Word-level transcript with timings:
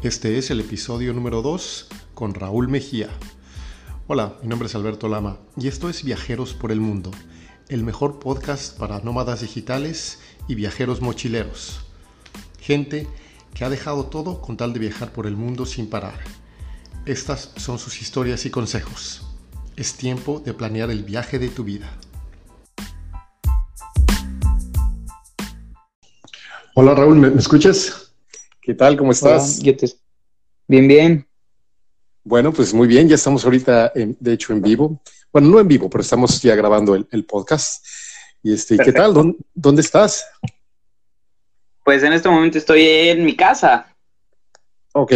Este 0.00 0.38
es 0.38 0.52
el 0.52 0.60
episodio 0.60 1.12
número 1.12 1.42
2 1.42 1.88
con 2.14 2.32
Raúl 2.32 2.68
Mejía. 2.68 3.08
Hola, 4.06 4.36
mi 4.42 4.48
nombre 4.48 4.68
es 4.68 4.76
Alberto 4.76 5.08
Lama 5.08 5.38
y 5.56 5.66
esto 5.66 5.88
es 5.88 6.04
Viajeros 6.04 6.54
por 6.54 6.70
el 6.70 6.80
Mundo, 6.80 7.10
el 7.68 7.82
mejor 7.82 8.20
podcast 8.20 8.78
para 8.78 9.00
nómadas 9.00 9.40
digitales 9.40 10.20
y 10.46 10.54
viajeros 10.54 11.00
mochileros. 11.00 11.80
Gente 12.60 13.08
que 13.54 13.64
ha 13.64 13.70
dejado 13.70 14.04
todo 14.04 14.40
con 14.40 14.56
tal 14.56 14.72
de 14.72 14.78
viajar 14.78 15.12
por 15.12 15.26
el 15.26 15.34
mundo 15.34 15.66
sin 15.66 15.90
parar. 15.90 16.20
Estas 17.04 17.50
son 17.56 17.80
sus 17.80 18.00
historias 18.00 18.46
y 18.46 18.50
consejos. 18.50 19.26
Es 19.74 19.94
tiempo 19.94 20.38
de 20.38 20.54
planear 20.54 20.92
el 20.92 21.02
viaje 21.02 21.40
de 21.40 21.48
tu 21.48 21.64
vida. 21.64 21.92
Hola 26.74 26.94
Raúl, 26.94 27.16
¿me, 27.16 27.36
escuchas? 27.36 28.07
¿Qué 28.68 28.74
tal? 28.74 28.98
¿Cómo 28.98 29.12
estás? 29.12 29.62
Bien, 30.66 30.86
bien. 30.86 31.26
Bueno, 32.22 32.52
pues 32.52 32.74
muy 32.74 32.86
bien, 32.86 33.08
ya 33.08 33.14
estamos 33.14 33.42
ahorita, 33.42 33.92
de 33.94 34.32
hecho, 34.34 34.52
en 34.52 34.60
vivo. 34.60 35.00
Bueno, 35.32 35.48
no 35.48 35.58
en 35.58 35.66
vivo, 35.66 35.88
pero 35.88 36.02
estamos 36.02 36.42
ya 36.42 36.54
grabando 36.54 36.94
el, 36.94 37.24
podcast. 37.24 37.82
Y 38.42 38.52
este, 38.52 38.76
¿qué 38.76 38.92
tal? 38.92 39.14
¿Dónde, 39.54 39.80
estás? 39.80 40.28
Pues 41.82 42.02
en 42.02 42.12
este 42.12 42.28
momento 42.28 42.58
estoy 42.58 42.86
en 42.86 43.24
mi 43.24 43.34
casa. 43.34 43.96
Ok. 44.92 45.12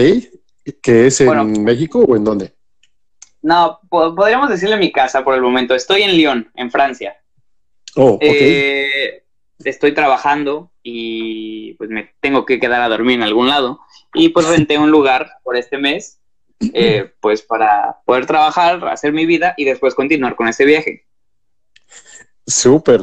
¿Qué 0.80 1.08
es 1.08 1.20
en 1.20 1.62
México 1.62 1.98
o 1.98 2.16
en 2.16 2.24
dónde? 2.24 2.54
No, 3.42 3.80
podríamos 3.90 4.48
decirle 4.48 4.78
mi 4.78 4.90
casa 4.90 5.22
por 5.22 5.34
el 5.34 5.42
momento. 5.42 5.74
Estoy 5.74 6.04
en 6.04 6.12
Lyon, 6.12 6.50
en 6.54 6.70
Francia. 6.70 7.20
Oh, 7.96 8.12
ok. 8.12 8.22
Eh, 8.22 9.21
estoy 9.70 9.94
trabajando 9.94 10.70
y 10.82 11.74
pues 11.74 11.90
me 11.90 12.14
tengo 12.20 12.44
que 12.44 12.58
quedar 12.58 12.82
a 12.82 12.88
dormir 12.88 13.16
en 13.16 13.22
algún 13.22 13.48
lado. 13.48 13.80
Y 14.14 14.30
pues 14.30 14.46
renté 14.46 14.78
un 14.78 14.90
lugar 14.90 15.30
por 15.42 15.56
este 15.56 15.78
mes, 15.78 16.20
eh, 16.72 17.12
pues 17.20 17.42
para 17.42 17.98
poder 18.04 18.26
trabajar, 18.26 18.86
hacer 18.88 19.12
mi 19.12 19.26
vida 19.26 19.54
y 19.56 19.64
después 19.64 19.94
continuar 19.94 20.36
con 20.36 20.48
ese 20.48 20.64
viaje. 20.64 21.06
Súper, 22.46 23.02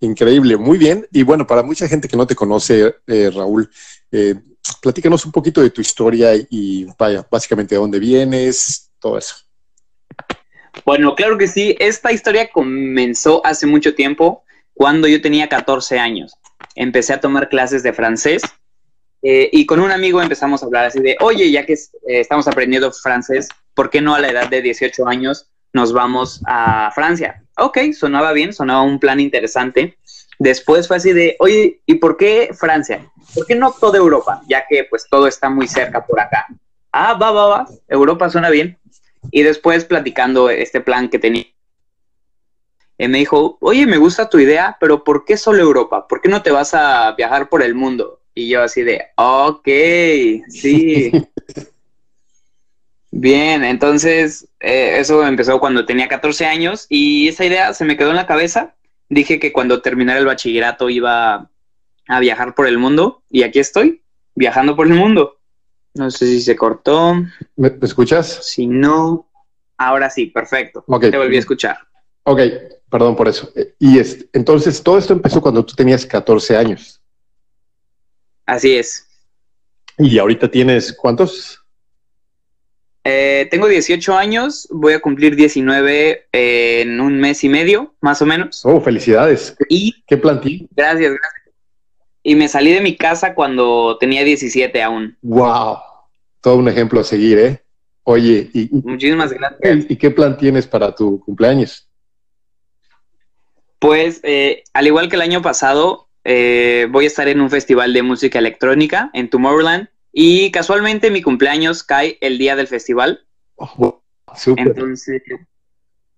increíble, 0.00 0.56
muy 0.56 0.78
bien. 0.78 1.06
Y 1.12 1.22
bueno, 1.22 1.46
para 1.46 1.62
mucha 1.62 1.88
gente 1.88 2.08
que 2.08 2.16
no 2.16 2.26
te 2.26 2.34
conoce, 2.34 2.94
eh, 3.06 3.30
Raúl, 3.34 3.70
eh, 4.12 4.34
platícanos 4.80 5.24
un 5.26 5.32
poquito 5.32 5.60
de 5.60 5.70
tu 5.70 5.80
historia 5.80 6.30
y 6.50 6.86
vaya, 6.98 7.26
básicamente 7.30 7.74
de 7.74 7.80
dónde 7.80 7.98
vienes, 7.98 8.90
todo 8.98 9.18
eso. 9.18 9.36
Bueno, 10.84 11.14
claro 11.14 11.38
que 11.38 11.46
sí. 11.46 11.76
Esta 11.78 12.12
historia 12.12 12.50
comenzó 12.50 13.44
hace 13.44 13.66
mucho 13.66 13.94
tiempo 13.94 14.43
cuando 14.74 15.08
yo 15.08 15.22
tenía 15.22 15.48
14 15.48 15.98
años. 15.98 16.36
Empecé 16.74 17.14
a 17.14 17.20
tomar 17.20 17.48
clases 17.48 17.82
de 17.82 17.92
francés 17.92 18.42
eh, 19.26 19.48
y 19.52 19.64
con 19.64 19.80
un 19.80 19.90
amigo 19.90 20.20
empezamos 20.20 20.62
a 20.62 20.66
hablar 20.66 20.84
así 20.84 21.00
de, 21.00 21.16
oye, 21.20 21.50
ya 21.50 21.64
que 21.64 21.72
eh, 21.72 21.78
estamos 22.06 22.46
aprendiendo 22.46 22.92
francés, 22.92 23.48
¿por 23.72 23.88
qué 23.88 24.02
no 24.02 24.14
a 24.14 24.20
la 24.20 24.28
edad 24.28 24.50
de 24.50 24.60
18 24.60 25.08
años 25.08 25.48
nos 25.72 25.94
vamos 25.94 26.42
a 26.46 26.90
Francia? 26.94 27.42
Ok, 27.56 27.78
sonaba 27.98 28.32
bien, 28.32 28.52
sonaba 28.52 28.82
un 28.82 29.00
plan 29.00 29.20
interesante. 29.20 29.96
Después 30.38 30.88
fue 30.88 30.98
así 30.98 31.14
de, 31.14 31.36
oye, 31.38 31.80
¿y 31.86 31.94
por 31.94 32.18
qué 32.18 32.50
Francia? 32.52 33.10
¿Por 33.34 33.46
qué 33.46 33.54
no 33.54 33.72
toda 33.72 33.96
Europa? 33.96 34.42
Ya 34.46 34.66
que 34.68 34.84
pues 34.84 35.06
todo 35.08 35.26
está 35.26 35.48
muy 35.48 35.68
cerca 35.68 36.04
por 36.04 36.20
acá. 36.20 36.46
Ah, 36.92 37.14
va, 37.14 37.30
va, 37.30 37.46
va, 37.46 37.66
Europa 37.88 38.28
suena 38.28 38.50
bien. 38.50 38.78
Y 39.30 39.42
después 39.42 39.86
platicando 39.86 40.50
este 40.50 40.82
plan 40.82 41.08
que 41.08 41.18
tenía 41.18 41.46
y 43.04 43.08
me 43.08 43.18
dijo, 43.18 43.58
oye, 43.60 43.86
me 43.86 43.98
gusta 43.98 44.28
tu 44.28 44.38
idea, 44.38 44.76
pero 44.80 45.04
¿por 45.04 45.24
qué 45.24 45.36
solo 45.36 45.62
Europa? 45.62 46.08
¿Por 46.08 46.20
qué 46.20 46.28
no 46.28 46.42
te 46.42 46.50
vas 46.50 46.74
a 46.74 47.12
viajar 47.12 47.48
por 47.48 47.62
el 47.62 47.74
mundo? 47.74 48.20
Y 48.34 48.48
yo 48.48 48.62
así 48.62 48.82
de, 48.82 49.02
ok, 49.16 49.68
sí. 50.48 51.12
Bien, 53.16 53.62
entonces 53.62 54.48
eh, 54.58 54.96
eso 54.98 55.24
empezó 55.24 55.60
cuando 55.60 55.86
tenía 55.86 56.08
14 56.08 56.46
años 56.46 56.86
y 56.88 57.28
esa 57.28 57.44
idea 57.44 57.72
se 57.72 57.84
me 57.84 57.96
quedó 57.96 58.10
en 58.10 58.16
la 58.16 58.26
cabeza. 58.26 58.74
Dije 59.08 59.38
que 59.38 59.52
cuando 59.52 59.82
terminara 59.82 60.18
el 60.18 60.26
bachillerato 60.26 60.90
iba 60.90 61.48
a 62.08 62.20
viajar 62.20 62.56
por 62.56 62.66
el 62.66 62.76
mundo 62.76 63.22
y 63.30 63.44
aquí 63.44 63.60
estoy, 63.60 64.02
viajando 64.34 64.74
por 64.74 64.88
el 64.88 64.94
mundo. 64.94 65.38
No 65.94 66.10
sé 66.10 66.26
si 66.26 66.40
se 66.40 66.56
cortó. 66.56 67.14
¿Me, 67.54 67.72
escuchas? 67.82 68.40
Si 68.42 68.66
no, 68.66 69.28
ahora 69.76 70.10
sí, 70.10 70.26
perfecto. 70.26 70.84
Te 71.00 71.16
volví 71.16 71.36
a 71.36 71.38
escuchar. 71.38 71.78
Ok, 72.24 72.40
perdón 72.90 73.16
por 73.16 73.28
eso. 73.28 73.50
Y 73.78 74.00
entonces, 74.32 74.82
todo 74.82 74.98
esto 74.98 75.12
empezó 75.12 75.40
cuando 75.40 75.64
tú 75.64 75.74
tenías 75.74 76.04
14 76.04 76.56
años. 76.56 77.00
Así 78.46 78.76
es. 78.76 79.06
¿Y 79.98 80.18
ahorita 80.18 80.50
tienes 80.50 80.92
cuántos? 80.92 81.60
Eh, 83.04 83.46
tengo 83.50 83.68
18 83.68 84.16
años, 84.16 84.66
voy 84.70 84.94
a 84.94 85.00
cumplir 85.00 85.36
19 85.36 86.28
en 86.32 87.00
un 87.00 87.20
mes 87.20 87.44
y 87.44 87.50
medio, 87.50 87.94
más 88.00 88.22
o 88.22 88.26
menos. 88.26 88.64
Oh, 88.64 88.80
felicidades. 88.80 89.54
Y, 89.68 90.02
¿Qué 90.06 90.16
plantín? 90.16 90.68
Gracias, 90.74 91.12
gracias. 91.12 91.54
Y 92.22 92.34
me 92.34 92.48
salí 92.48 92.72
de 92.72 92.80
mi 92.80 92.96
casa 92.96 93.34
cuando 93.34 93.98
tenía 93.98 94.24
17 94.24 94.82
aún. 94.82 95.18
¡Wow! 95.20 95.76
Todo 96.40 96.56
un 96.56 96.68
ejemplo 96.68 97.00
a 97.00 97.04
seguir, 97.04 97.38
¿eh? 97.38 97.62
Oye, 98.04 98.50
y, 98.54 98.70
muchísimas 98.70 99.30
gracias. 99.32 99.86
¿Y 99.90 99.96
qué 99.96 100.10
plan 100.10 100.36
tienes 100.38 100.66
para 100.66 100.94
tu 100.94 101.20
cumpleaños? 101.20 101.86
Pues, 103.78 104.20
eh, 104.22 104.64
al 104.72 104.86
igual 104.86 105.08
que 105.08 105.16
el 105.16 105.22
año 105.22 105.42
pasado, 105.42 106.08
eh, 106.24 106.88
voy 106.90 107.04
a 107.04 107.08
estar 107.08 107.28
en 107.28 107.40
un 107.40 107.50
festival 107.50 107.92
de 107.92 108.02
música 108.02 108.38
electrónica 108.38 109.10
en 109.12 109.28
Tomorrowland 109.28 109.88
y 110.12 110.50
casualmente 110.50 111.10
mi 111.10 111.20
cumpleaños 111.20 111.82
cae 111.82 112.16
el 112.20 112.38
día 112.38 112.56
del 112.56 112.66
festival. 112.66 113.26
Oh, 113.56 114.02
entonces, 114.56 115.22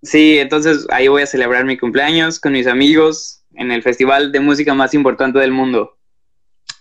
sí, 0.03 0.39
entonces 0.39 0.87
ahí 0.91 1.09
voy 1.09 1.23
a 1.23 1.27
celebrar 1.27 1.65
mi 1.65 1.77
cumpleaños 1.77 2.39
con 2.39 2.53
mis 2.53 2.67
amigos 2.67 3.43
en 3.55 3.73
el 3.73 3.83
festival 3.83 4.33
de 4.33 4.41
música 4.41 4.75
más 4.75 4.95
importante 4.95 5.39
del 5.39 5.51
mundo. 5.51 5.97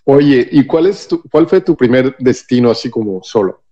Oye, 0.04 0.48
¿y 0.52 0.66
cuál 0.66 0.86
es 0.86 1.08
tu, 1.08 1.24
cuál 1.30 1.48
fue 1.48 1.62
tu 1.62 1.76
primer 1.76 2.16
destino 2.20 2.70
así 2.70 2.90
como 2.90 3.24
solo? 3.24 3.64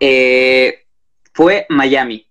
Eh, 0.00 0.86
fue 1.32 1.66
Miami. 1.68 2.26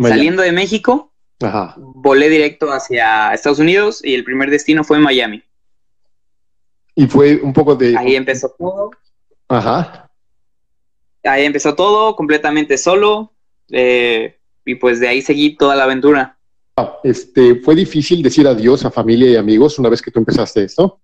Saliendo 0.00 0.42
de 0.42 0.52
México, 0.52 1.07
Ajá. 1.40 1.74
volé 1.76 2.28
directo 2.28 2.72
hacia 2.72 3.32
Estados 3.32 3.60
Unidos 3.60 4.04
y 4.04 4.14
el 4.14 4.24
primer 4.24 4.50
destino 4.50 4.82
fue 4.82 4.98
Miami. 4.98 5.42
Y 6.94 7.06
fue 7.06 7.36
un 7.36 7.52
poco 7.52 7.76
de... 7.76 7.96
Ahí 7.96 8.16
empezó 8.16 8.52
todo. 8.58 8.90
Ajá. 9.48 10.10
Ahí 11.22 11.44
empezó 11.44 11.74
todo 11.74 12.16
completamente 12.16 12.76
solo 12.76 13.32
eh, 13.70 14.36
y 14.64 14.74
pues 14.76 14.98
de 14.98 15.08
ahí 15.08 15.22
seguí 15.22 15.56
toda 15.56 15.76
la 15.76 15.84
aventura. 15.84 16.38
Ah, 16.76 16.98
este, 17.04 17.56
¿Fue 17.56 17.74
difícil 17.74 18.22
decir 18.22 18.46
adiós 18.46 18.84
a 18.84 18.90
familia 18.90 19.30
y 19.30 19.36
amigos 19.36 19.78
una 19.78 19.88
vez 19.88 20.02
que 20.02 20.10
tú 20.10 20.18
empezaste 20.18 20.64
esto? 20.64 21.00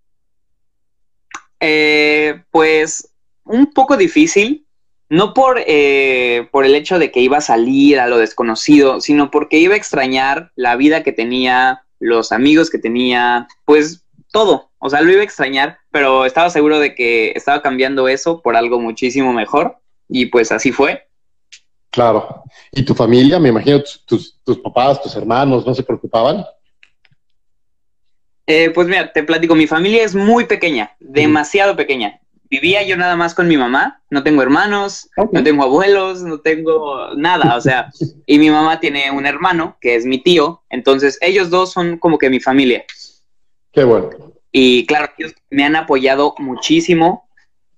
Eh, 1.60 2.42
pues 2.50 3.08
un 3.44 3.72
poco 3.72 3.96
difícil, 3.96 4.63
no 5.08 5.34
por, 5.34 5.60
eh, 5.66 6.48
por 6.50 6.64
el 6.64 6.74
hecho 6.74 6.98
de 6.98 7.10
que 7.10 7.20
iba 7.20 7.38
a 7.38 7.42
salir 7.42 8.00
a 8.00 8.08
lo 8.08 8.18
desconocido, 8.18 9.00
sino 9.00 9.30
porque 9.30 9.58
iba 9.58 9.74
a 9.74 9.76
extrañar 9.76 10.52
la 10.56 10.76
vida 10.76 11.02
que 11.02 11.12
tenía, 11.12 11.84
los 12.00 12.32
amigos 12.32 12.70
que 12.70 12.78
tenía, 12.78 13.48
pues 13.64 14.04
todo. 14.32 14.70
O 14.78 14.90
sea, 14.90 15.00
lo 15.00 15.12
iba 15.12 15.20
a 15.20 15.24
extrañar, 15.24 15.78
pero 15.90 16.24
estaba 16.24 16.50
seguro 16.50 16.78
de 16.78 16.94
que 16.94 17.32
estaba 17.34 17.62
cambiando 17.62 18.08
eso 18.08 18.42
por 18.42 18.56
algo 18.56 18.80
muchísimo 18.80 19.32
mejor 19.32 19.78
y 20.08 20.26
pues 20.26 20.52
así 20.52 20.72
fue. 20.72 21.06
Claro. 21.90 22.42
¿Y 22.72 22.84
tu 22.84 22.94
familia? 22.94 23.38
Me 23.38 23.50
imagino 23.50 23.80
tus, 24.06 24.40
tus 24.42 24.58
papás, 24.58 25.00
tus 25.00 25.14
hermanos, 25.14 25.64
¿no 25.64 25.74
se 25.74 25.82
preocupaban? 25.82 26.44
Eh, 28.46 28.70
pues 28.70 28.88
mira, 28.88 29.10
te 29.12 29.22
platico, 29.22 29.54
mi 29.54 29.66
familia 29.66 30.02
es 30.02 30.14
muy 30.14 30.44
pequeña, 30.44 30.94
demasiado 30.98 31.76
pequeña 31.76 32.20
vivía 32.54 32.82
yo 32.82 32.96
nada 32.96 33.16
más 33.16 33.34
con 33.34 33.48
mi 33.48 33.56
mamá, 33.56 34.02
no 34.10 34.22
tengo 34.22 34.42
hermanos, 34.42 35.10
no 35.32 35.42
tengo 35.42 35.62
abuelos, 35.64 36.22
no 36.22 36.40
tengo 36.40 37.14
nada, 37.16 37.56
o 37.56 37.60
sea, 37.60 37.90
y 38.26 38.38
mi 38.38 38.50
mamá 38.50 38.80
tiene 38.80 39.10
un 39.10 39.26
hermano 39.26 39.76
que 39.80 39.96
es 39.96 40.06
mi 40.06 40.18
tío, 40.22 40.62
entonces 40.70 41.18
ellos 41.20 41.50
dos 41.50 41.72
son 41.72 41.98
como 41.98 42.18
que 42.18 42.30
mi 42.30 42.40
familia. 42.40 42.84
Qué 43.72 43.84
bueno. 43.84 44.10
Y 44.52 44.86
claro, 44.86 45.12
ellos 45.18 45.34
me 45.50 45.64
han 45.64 45.76
apoyado 45.76 46.34
muchísimo, 46.38 47.28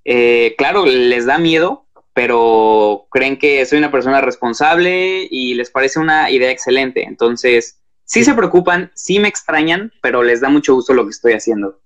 eh, 0.04 0.54
claro, 0.58 0.84
les 0.84 1.24
da 1.24 1.38
miedo, 1.38 1.86
pero 2.12 3.06
creen 3.10 3.38
que 3.38 3.64
soy 3.64 3.78
una 3.78 3.90
persona 3.90 4.20
responsable 4.20 5.26
y 5.30 5.54
les 5.54 5.70
parece 5.70 5.98
una 5.98 6.30
idea 6.30 6.50
excelente, 6.50 7.04
entonces 7.04 7.80
sí 8.04 8.24
se 8.24 8.34
preocupan, 8.34 8.92
sí 8.94 9.18
me 9.20 9.28
extrañan, 9.28 9.92
pero 10.02 10.22
les 10.22 10.40
da 10.40 10.48
mucho 10.48 10.74
gusto 10.74 10.92
lo 10.94 11.04
que 11.04 11.10
estoy 11.10 11.32
haciendo. 11.32 11.80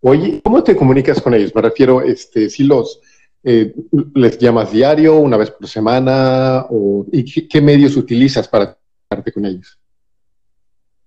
Oye, 0.00 0.40
¿cómo 0.42 0.62
te 0.62 0.76
comunicas 0.76 1.20
con 1.20 1.34
ellos? 1.34 1.54
Me 1.54 1.62
refiero, 1.62 2.00
este, 2.02 2.48
si 2.48 2.64
los 2.64 3.00
eh, 3.42 3.74
les 4.14 4.38
llamas 4.38 4.72
diario, 4.72 5.16
una 5.16 5.36
vez 5.36 5.50
por 5.50 5.68
semana, 5.68 6.66
o, 6.70 7.06
¿y 7.12 7.48
qué, 7.48 7.60
medios 7.60 7.96
utilizas 7.96 8.48
para 8.48 8.76
comunicarte 8.76 9.32
con 9.32 9.46
ellos? 9.46 9.78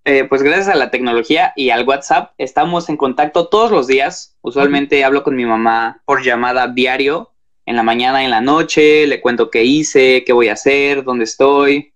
eh, 0.05 0.25
pues 0.25 0.43
gracias 0.43 0.67
a 0.67 0.75
la 0.75 0.91
tecnología 0.91 1.53
y 1.55 1.69
al 1.69 1.87
WhatsApp, 1.87 2.33
estamos 2.37 2.89
en 2.89 2.97
contacto 2.97 3.47
todos 3.47 3.71
los 3.71 3.87
días. 3.87 4.35
Usualmente 4.41 5.03
hablo 5.03 5.23
con 5.23 5.35
mi 5.35 5.45
mamá 5.45 6.01
por 6.05 6.23
llamada 6.23 6.67
diario, 6.67 7.31
en 7.65 7.77
la 7.77 7.83
mañana, 7.83 8.23
en 8.23 8.29
la 8.29 8.41
noche, 8.41 9.07
le 9.07 9.21
cuento 9.21 9.49
qué 9.49 9.63
hice, 9.63 10.23
qué 10.25 10.33
voy 10.33 10.49
a 10.49 10.53
hacer, 10.53 11.03
dónde 11.03 11.23
estoy. 11.23 11.93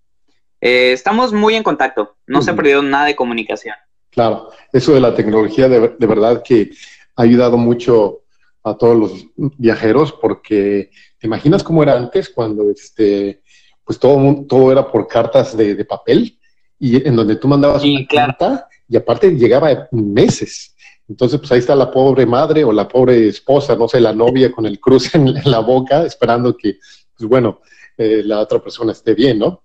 Eh, 0.61 0.93
estamos 0.93 1.33
muy 1.33 1.55
en 1.55 1.63
contacto, 1.63 2.15
no 2.25 2.41
se 2.41 2.51
ha 2.51 2.55
perdido 2.55 2.81
nada 2.81 3.05
de 3.05 3.15
comunicación. 3.15 3.75
Claro, 4.17 4.49
eso 4.73 4.95
de 4.95 4.99
la 4.99 5.13
tecnología 5.13 5.69
de, 5.69 5.95
de 5.95 6.07
verdad 6.07 6.41
que 6.43 6.71
ha 7.15 7.21
ayudado 7.21 7.55
mucho 7.55 8.23
a 8.63 8.75
todos 8.75 8.97
los 8.97 9.27
viajeros 9.59 10.11
porque 10.11 10.89
te 11.19 11.27
imaginas 11.27 11.63
cómo 11.63 11.83
era 11.83 11.95
antes 11.95 12.31
cuando 12.31 12.67
este 12.71 13.43
pues 13.85 13.99
todo, 13.99 14.43
todo 14.49 14.71
era 14.71 14.91
por 14.91 15.07
cartas 15.07 15.55
de, 15.55 15.85
papel 15.85 16.35
y 16.79 17.07
en 17.07 17.15
donde 17.15 17.35
tú 17.35 17.47
mandabas 17.47 17.83
una 17.83 18.07
carta 18.07 18.67
y 18.89 18.97
aparte 18.97 19.29
llegaba 19.29 19.87
meses. 19.91 20.75
Entonces, 21.07 21.39
pues 21.39 21.51
ahí 21.51 21.59
está 21.59 21.75
la 21.75 21.91
pobre 21.91 22.25
madre 22.25 22.63
o 22.63 22.71
la 22.71 22.87
pobre 22.87 23.27
esposa, 23.27 23.75
no 23.75 23.87
sé, 23.87 24.01
la 24.01 24.13
novia 24.13 24.51
con 24.51 24.65
el 24.65 24.79
cruce 24.79 25.15
en, 25.19 25.35
la 25.45 25.59
boca, 25.59 26.03
esperando 26.03 26.57
que, 26.57 26.79
pues 27.15 27.29
bueno, 27.29 27.61
eh, 27.95 28.23
la 28.25 28.39
otra 28.39 28.57
persona 28.57 28.93
esté 28.93 29.13
bien, 29.13 29.37
¿no? 29.37 29.61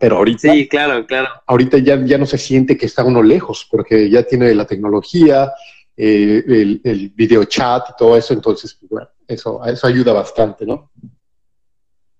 Pero 0.00 0.16
ahorita. 0.16 0.52
Sí, 0.52 0.66
claro, 0.66 1.06
claro. 1.06 1.28
Ahorita 1.46 1.76
ya, 1.78 2.02
ya 2.02 2.16
no 2.16 2.24
se 2.24 2.38
siente 2.38 2.76
que 2.76 2.86
está 2.86 3.04
uno 3.04 3.22
lejos, 3.22 3.68
porque 3.70 4.08
ya 4.08 4.22
tiene 4.22 4.54
la 4.54 4.66
tecnología, 4.66 5.52
eh, 5.94 6.42
el, 6.48 6.80
el 6.82 7.10
video 7.10 7.44
chat 7.44 7.90
y 7.90 7.92
todo 7.98 8.16
eso, 8.16 8.32
entonces, 8.32 8.74
pues, 8.74 8.88
bueno, 8.88 9.08
eso, 9.28 9.62
eso 9.66 9.86
ayuda 9.86 10.14
bastante, 10.14 10.64
¿no? 10.64 10.90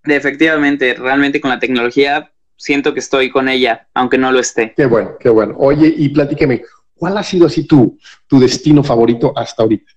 Efectivamente, 0.04 0.92
realmente 0.92 1.40
con 1.40 1.50
la 1.50 1.58
tecnología 1.58 2.30
siento 2.54 2.92
que 2.92 3.00
estoy 3.00 3.30
con 3.30 3.48
ella, 3.48 3.88
aunque 3.94 4.18
no 4.18 4.30
lo 4.30 4.40
esté. 4.40 4.74
Qué 4.76 4.84
bueno, 4.84 5.16
qué 5.18 5.30
bueno. 5.30 5.54
Oye, 5.56 5.92
y 5.96 6.10
platíqueme, 6.10 6.62
¿cuál 6.94 7.16
ha 7.16 7.22
sido 7.22 7.46
así 7.46 7.66
tu, 7.66 7.98
tu 8.26 8.38
destino 8.38 8.84
favorito 8.84 9.32
hasta 9.34 9.62
ahorita? 9.62 9.90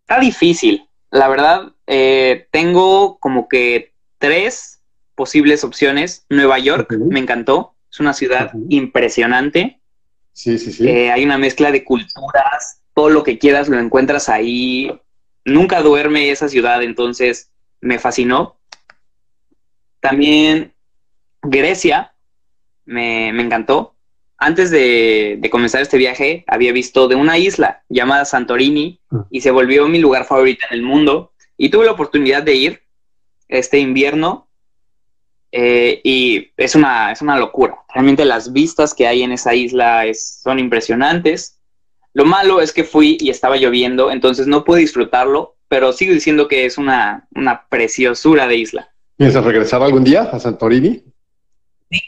Está 0.00 0.18
difícil. 0.18 0.88
La 1.10 1.28
verdad, 1.28 1.74
eh, 1.86 2.48
tengo 2.50 3.18
como 3.18 3.46
que 3.48 3.92
tres 4.16 4.71
posibles 5.14 5.64
opciones. 5.64 6.24
Nueva 6.28 6.58
York, 6.58 6.92
me 6.92 7.20
encantó. 7.20 7.74
Es 7.90 8.00
una 8.00 8.14
ciudad 8.14 8.52
impresionante. 8.68 9.80
Sí, 10.32 10.58
sí, 10.58 10.72
sí. 10.72 10.88
Eh, 10.88 11.10
hay 11.10 11.24
una 11.24 11.38
mezcla 11.38 11.70
de 11.70 11.84
culturas. 11.84 12.80
Todo 12.94 13.10
lo 13.10 13.22
que 13.22 13.38
quieras 13.38 13.68
lo 13.68 13.78
encuentras 13.78 14.28
ahí. 14.28 14.98
Nunca 15.44 15.82
duerme 15.82 16.30
esa 16.30 16.48
ciudad, 16.48 16.82
entonces 16.82 17.50
me 17.80 17.98
fascinó. 17.98 18.58
También 20.00 20.72
Grecia 21.42 22.14
me, 22.84 23.28
encantó. 23.28 23.94
Antes 24.38 24.70
de, 24.70 25.46
comenzar 25.50 25.82
este 25.82 25.98
viaje, 25.98 26.44
había 26.48 26.72
visto 26.72 27.08
de 27.08 27.14
una 27.14 27.38
isla 27.38 27.82
llamada 27.88 28.24
Santorini 28.24 29.00
ah. 29.10 29.26
y 29.30 29.40
se 29.40 29.50
volvió 29.50 29.86
mi 29.86 29.98
lugar 29.98 30.24
favorito 30.24 30.64
en 30.70 30.78
el 30.78 30.82
mundo. 30.82 31.32
Y 31.56 31.68
tuve 31.68 31.86
la 31.86 31.92
oportunidad 31.92 32.42
de 32.42 32.54
ir 32.54 32.82
este 33.48 33.78
invierno 33.78 34.48
eh, 35.52 36.00
y 36.02 36.50
es 36.56 36.74
una, 36.74 37.12
es 37.12 37.20
una 37.20 37.36
locura. 37.36 37.76
Realmente 37.94 38.24
las 38.24 38.52
vistas 38.52 38.94
que 38.94 39.06
hay 39.06 39.22
en 39.22 39.32
esa 39.32 39.54
isla 39.54 40.06
es, 40.06 40.40
son 40.42 40.58
impresionantes. 40.58 41.58
Lo 42.14 42.24
malo 42.24 42.60
es 42.60 42.72
que 42.72 42.84
fui 42.84 43.18
y 43.20 43.30
estaba 43.30 43.56
lloviendo, 43.56 44.10
entonces 44.10 44.46
no 44.46 44.64
pude 44.64 44.80
disfrutarlo, 44.80 45.56
pero 45.68 45.92
sigo 45.92 46.12
diciendo 46.12 46.48
que 46.48 46.64
es 46.64 46.78
una, 46.78 47.28
preciosura 47.68 48.46
de 48.46 48.56
isla. 48.56 48.90
¿Piensas 49.16 49.44
regresar 49.44 49.82
algún 49.82 50.04
día 50.04 50.22
a 50.22 50.40
Santorini? 50.40 51.02
Sí, 51.90 52.00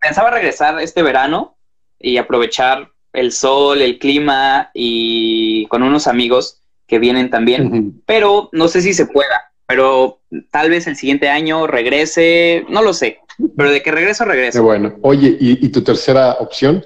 pensaba 0.00 0.30
regresar 0.30 0.78
este 0.80 1.02
verano 1.02 1.56
y 1.98 2.18
aprovechar 2.18 2.90
el 3.12 3.32
sol, 3.32 3.82
el 3.82 3.98
clima 3.98 4.70
y 4.72 5.66
con 5.66 5.82
unos 5.82 6.06
amigos 6.06 6.62
que 6.86 6.98
vienen 6.98 7.30
también, 7.30 8.02
pero 8.06 8.50
no 8.52 8.68
sé 8.68 8.82
si 8.82 8.92
se 8.92 9.06
pueda, 9.06 9.51
pero 9.72 10.20
tal 10.50 10.68
vez 10.68 10.86
el 10.86 10.96
siguiente 10.96 11.30
año 11.30 11.66
regrese, 11.66 12.66
no 12.68 12.82
lo 12.82 12.92
sé, 12.92 13.20
pero 13.56 13.70
de 13.70 13.82
que 13.82 13.90
regreso, 13.90 14.26
regreso. 14.26 14.62
bueno, 14.62 14.98
oye, 15.00 15.34
¿y, 15.40 15.66
tu 15.70 15.82
tercera 15.82 16.32
opción? 16.34 16.84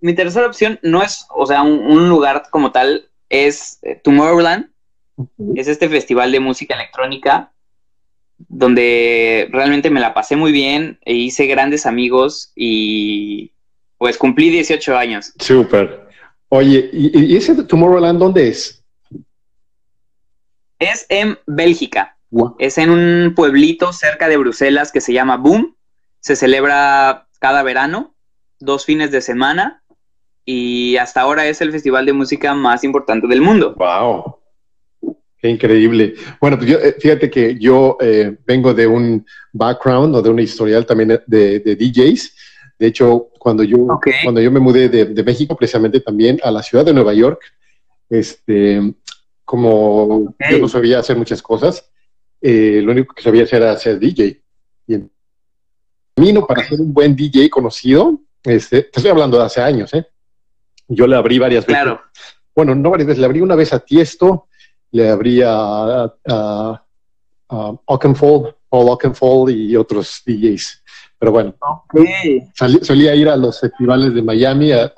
Mi 0.00 0.14
tercera 0.14 0.46
opción 0.46 0.78
no 0.82 1.02
es, 1.02 1.26
o 1.36 1.44
sea, 1.44 1.60
un 1.60 2.08
lugar 2.08 2.44
como 2.50 2.72
tal, 2.72 3.10
es 3.28 3.80
eh, 3.82 4.00
Tomorrowland, 4.02 4.70
es 5.56 5.68
este 5.68 5.90
festival 5.90 6.32
de 6.32 6.40
música 6.40 6.74
electrónica 6.74 7.52
donde 8.48 9.46
realmente 9.52 9.90
me 9.90 10.00
la 10.00 10.14
pasé 10.14 10.36
muy 10.36 10.52
bien 10.52 10.98
e 11.04 11.12
hice 11.12 11.44
grandes 11.44 11.84
amigos 11.84 12.50
y 12.56 13.52
pues 13.98 14.16
cumplí 14.16 14.48
18 14.48 14.96
años. 14.96 15.34
Súper. 15.38 16.08
Oye, 16.48 16.88
¿y, 16.94 17.36
ese 17.36 17.62
Tomorrowland 17.62 18.18
dónde 18.18 18.48
es? 18.48 18.79
Es 20.80 21.06
en 21.10 21.38
Bélgica. 21.46 22.16
Es 22.58 22.78
en 22.78 22.90
un 22.90 23.34
pueblito 23.36 23.92
cerca 23.92 24.28
de 24.28 24.38
Bruselas 24.38 24.90
que 24.90 25.00
se 25.00 25.12
llama 25.12 25.36
Boom. 25.36 25.76
Se 26.20 26.36
celebra 26.36 27.28
cada 27.38 27.62
verano, 27.62 28.14
dos 28.58 28.84
fines 28.84 29.10
de 29.10 29.20
semana 29.20 29.82
y 30.44 30.96
hasta 30.96 31.20
ahora 31.20 31.46
es 31.46 31.60
el 31.60 31.70
festival 31.70 32.06
de 32.06 32.12
música 32.12 32.54
más 32.54 32.82
importante 32.82 33.26
del 33.28 33.42
mundo. 33.42 33.74
¡Wow! 33.76 34.36
Qué 35.38 35.48
increíble. 35.48 36.14
Bueno, 36.40 36.58
pues 36.58 36.70
yo, 36.70 36.78
eh, 36.78 36.96
fíjate 36.98 37.30
que 37.30 37.58
yo 37.58 37.96
eh, 38.00 38.36
vengo 38.46 38.74
de 38.74 38.86
un 38.86 39.24
background 39.52 40.14
o 40.14 40.22
de 40.22 40.30
una 40.30 40.42
historial 40.42 40.84
también 40.84 41.20
de, 41.26 41.60
DJs. 41.60 42.36
De 42.78 42.86
hecho, 42.86 43.28
cuando 43.38 43.62
yo, 43.62 43.86
cuando 44.22 44.40
yo 44.40 44.50
me 44.50 44.60
mudé 44.60 44.88
de, 44.88 45.24
México, 45.24 45.56
precisamente 45.56 46.00
también 46.00 46.40
a 46.42 46.50
la 46.50 46.62
ciudad 46.62 46.84
de 46.84 46.94
Nueva 46.94 47.14
York, 47.14 47.40
este, 48.08 48.94
como 49.50 50.32
yo 50.48 50.58
no 50.60 50.68
sabía 50.68 51.00
hacer 51.00 51.16
muchas 51.16 51.42
cosas, 51.42 51.90
eh, 52.40 52.80
lo 52.84 52.92
único 52.92 53.12
que 53.12 53.22
sabía 53.24 53.42
hacer 53.42 53.60
era 53.60 53.76
ser 53.76 53.98
DJ. 53.98 54.40
Y 54.86 54.94
el 54.94 55.10
camino 56.14 56.46
para 56.46 56.68
ser 56.68 56.80
un 56.80 56.94
buen 56.94 57.16
DJ 57.16 57.50
conocido, 57.50 58.20
este, 58.44 58.82
te 58.82 59.00
estoy 59.00 59.10
hablando 59.10 59.36
de 59.36 59.44
hace 59.46 59.60
años, 59.60 59.92
¿eh? 59.92 60.06
Yo 60.86 61.04
le 61.08 61.16
abrí 61.16 61.40
varias 61.40 61.66
veces. 61.66 61.82
Claro. 61.82 62.00
Bueno, 62.54 62.76
no 62.76 62.90
varias 62.90 63.08
veces, 63.08 63.18
le 63.18 63.26
abrí 63.26 63.40
una 63.40 63.56
vez 63.56 63.72
a 63.72 63.80
Tiesto, 63.80 64.46
le 64.92 65.08
abrí 65.08 65.42
a, 65.44 66.04
a, 66.28 66.84
Ockenfold, 67.86 68.54
Paul 68.68 68.88
Ockenfold 68.90 69.50
y 69.52 69.74
otros 69.74 70.22
DJs. 70.24 70.84
Pero 71.18 71.32
bueno, 71.32 71.56
solía 72.82 73.16
ir 73.16 73.28
a 73.28 73.36
los 73.36 73.58
festivales 73.58 74.14
de 74.14 74.22
Miami, 74.22 74.70
a, 74.70 74.92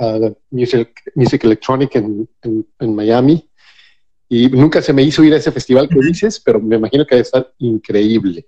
Music, 0.50 0.92
Electronic 1.42 1.97
en, 1.97 2.28
en, 2.78 2.94
Miami, 2.94 3.49
y 4.35 4.49
nunca 4.49 4.81
se 4.81 4.95
me 4.95 5.03
hizo 5.03 5.23
ir 5.23 5.35
a 5.35 5.37
ese 5.37 5.53
festival 5.53 5.91
que 5.91 5.99
dices, 6.01 6.41
pero 6.41 6.59
me 6.59 6.77
imagino 6.77 7.05
que 7.05 7.17
debe 7.17 7.23
estar 7.23 7.53
increíble. 7.59 8.47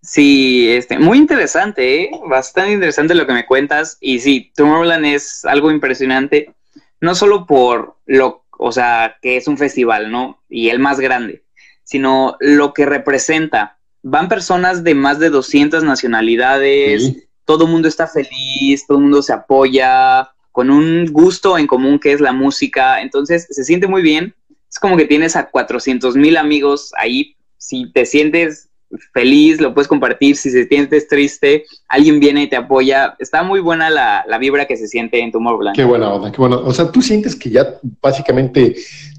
Sí, 0.00 0.66
este, 0.70 0.98
muy 0.98 1.18
interesante, 1.18 2.04
¿eh? 2.04 2.10
bastante 2.26 2.72
interesante 2.72 3.14
lo 3.14 3.26
que 3.26 3.34
me 3.34 3.44
cuentas. 3.44 3.98
Y 4.00 4.20
sí, 4.20 4.50
Tomorrowland 4.56 5.04
es 5.04 5.44
algo 5.44 5.70
impresionante, 5.70 6.54
no 7.02 7.14
solo 7.14 7.44
por 7.44 7.98
lo, 8.06 8.46
o 8.56 8.72
sea, 8.72 9.18
que 9.20 9.36
es 9.36 9.46
un 9.46 9.58
festival, 9.58 10.10
¿no? 10.10 10.42
Y 10.48 10.70
el 10.70 10.78
más 10.78 11.00
grande, 11.00 11.44
sino 11.82 12.38
lo 12.40 12.72
que 12.72 12.86
representa. 12.86 13.76
Van 14.02 14.30
personas 14.30 14.84
de 14.84 14.94
más 14.94 15.18
de 15.18 15.28
200 15.28 15.84
nacionalidades, 15.84 17.28
todo 17.44 17.66
el 17.66 17.72
mundo 17.72 17.88
está 17.88 18.06
feliz, 18.06 18.86
todo 18.86 18.96
el 18.96 19.04
mundo 19.04 19.20
se 19.20 19.34
apoya, 19.34 20.30
con 20.54 20.70
un 20.70 21.06
gusto 21.06 21.58
en 21.58 21.66
común 21.66 21.98
que 21.98 22.12
es 22.12 22.20
la 22.20 22.32
música. 22.32 23.02
Entonces, 23.02 23.48
se 23.50 23.64
siente 23.64 23.88
muy 23.88 24.02
bien. 24.02 24.36
Es 24.70 24.78
como 24.78 24.96
que 24.96 25.04
tienes 25.04 25.34
a 25.34 25.50
400 25.50 26.14
mil 26.14 26.36
amigos 26.36 26.92
ahí. 26.96 27.34
Si 27.58 27.90
te 27.90 28.06
sientes 28.06 28.68
feliz, 29.12 29.60
lo 29.60 29.74
puedes 29.74 29.88
compartir, 29.88 30.36
si 30.36 30.52
se 30.52 30.68
sientes 30.68 31.08
triste, 31.08 31.64
alguien 31.88 32.20
viene 32.20 32.44
y 32.44 32.48
te 32.48 32.54
apoya. 32.54 33.16
Está 33.18 33.42
muy 33.42 33.58
buena 33.58 33.90
la, 33.90 34.38
vibra 34.38 34.64
que 34.66 34.76
se 34.76 34.86
siente 34.86 35.18
en 35.18 35.32
Tomorrowland. 35.32 35.74
Qué 35.74 35.82
buena 35.82 36.12
onda, 36.12 36.30
qué 36.30 36.38
bueno. 36.38 36.62
O 36.64 36.72
sea, 36.72 36.88
tú 36.88 37.02
sientes 37.02 37.34
que 37.34 37.50
ya 37.50 37.80
básicamente 38.00 38.76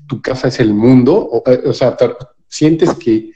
tu 0.08 0.22
casa 0.22 0.48
es 0.48 0.58
el 0.62 0.74
mundo, 0.74 1.15
o, 1.18 1.44
eh, 1.51 1.74
sea, 1.74 1.98
sientes 2.48 2.94
que... 2.94 3.32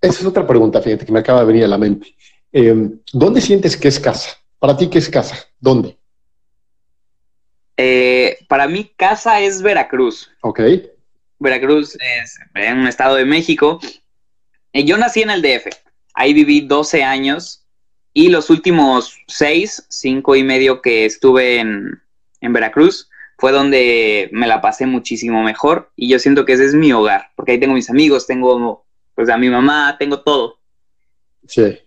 Esa 0.00 0.20
es 0.20 0.24
otra 0.24 0.46
pregunta, 0.46 0.80
fíjate, 0.80 1.04
que 1.04 1.12
me 1.12 1.18
acaba 1.18 1.40
de 1.40 1.46
venir 1.48 1.64
a 1.64 1.68
la 1.68 1.76
mente. 1.76 2.16
Em, 2.50 2.98
¿Dónde 3.12 3.42
sientes 3.42 3.76
que 3.76 3.88
es 3.88 4.00
casa? 4.00 4.30
Para 4.58 4.74
ti, 4.74 4.88
¿qué 4.88 5.00
es 5.00 5.10
casa? 5.10 5.36
¿Dónde? 5.60 5.95
Eh, 7.76 8.38
para 8.48 8.68
mí, 8.68 8.92
casa 8.96 9.40
es 9.40 9.62
Veracruz. 9.62 10.30
Ok. 10.40 10.60
Veracruz 11.38 11.96
es 12.22 12.38
en 12.54 12.78
un 12.78 12.86
estado 12.86 13.16
de 13.16 13.24
México 13.24 13.78
eh, 14.76 14.84
yo 14.84 14.98
nací 14.98 15.22
en 15.22 15.30
el 15.30 15.40
DF, 15.40 15.68
ahí 16.12 16.34
viví 16.34 16.60
12 16.60 17.02
años 17.02 17.64
y 18.12 18.28
los 18.28 18.50
últimos 18.50 19.16
6, 19.26 19.86
5 19.88 20.36
y 20.36 20.42
medio 20.42 20.82
que 20.82 21.06
estuve 21.06 21.60
en, 21.60 22.02
Veracruz 22.42 23.08
fue 23.38 23.52
donde 23.52 24.28
me 24.32 24.46
la 24.46 24.60
pasé 24.60 24.84
muchísimo 24.84 25.42
mejor 25.42 25.90
y 25.96 26.10
yo 26.10 26.18
siento 26.18 26.44
que 26.44 26.52
ese 26.52 26.66
es 26.66 26.74
mi 26.74 26.92
hogar, 26.92 27.30
porque 27.36 27.52
ahí 27.52 27.58
tengo 27.58 27.72
mis 27.72 27.88
amigos, 27.88 28.26
tengo 28.26 28.84
pues 29.14 29.30
a 29.30 29.38
mi 29.38 29.48
mamá, 29.48 29.96
tengo 29.98 30.20
todo. 30.20 30.58
Sí. 31.48 31.78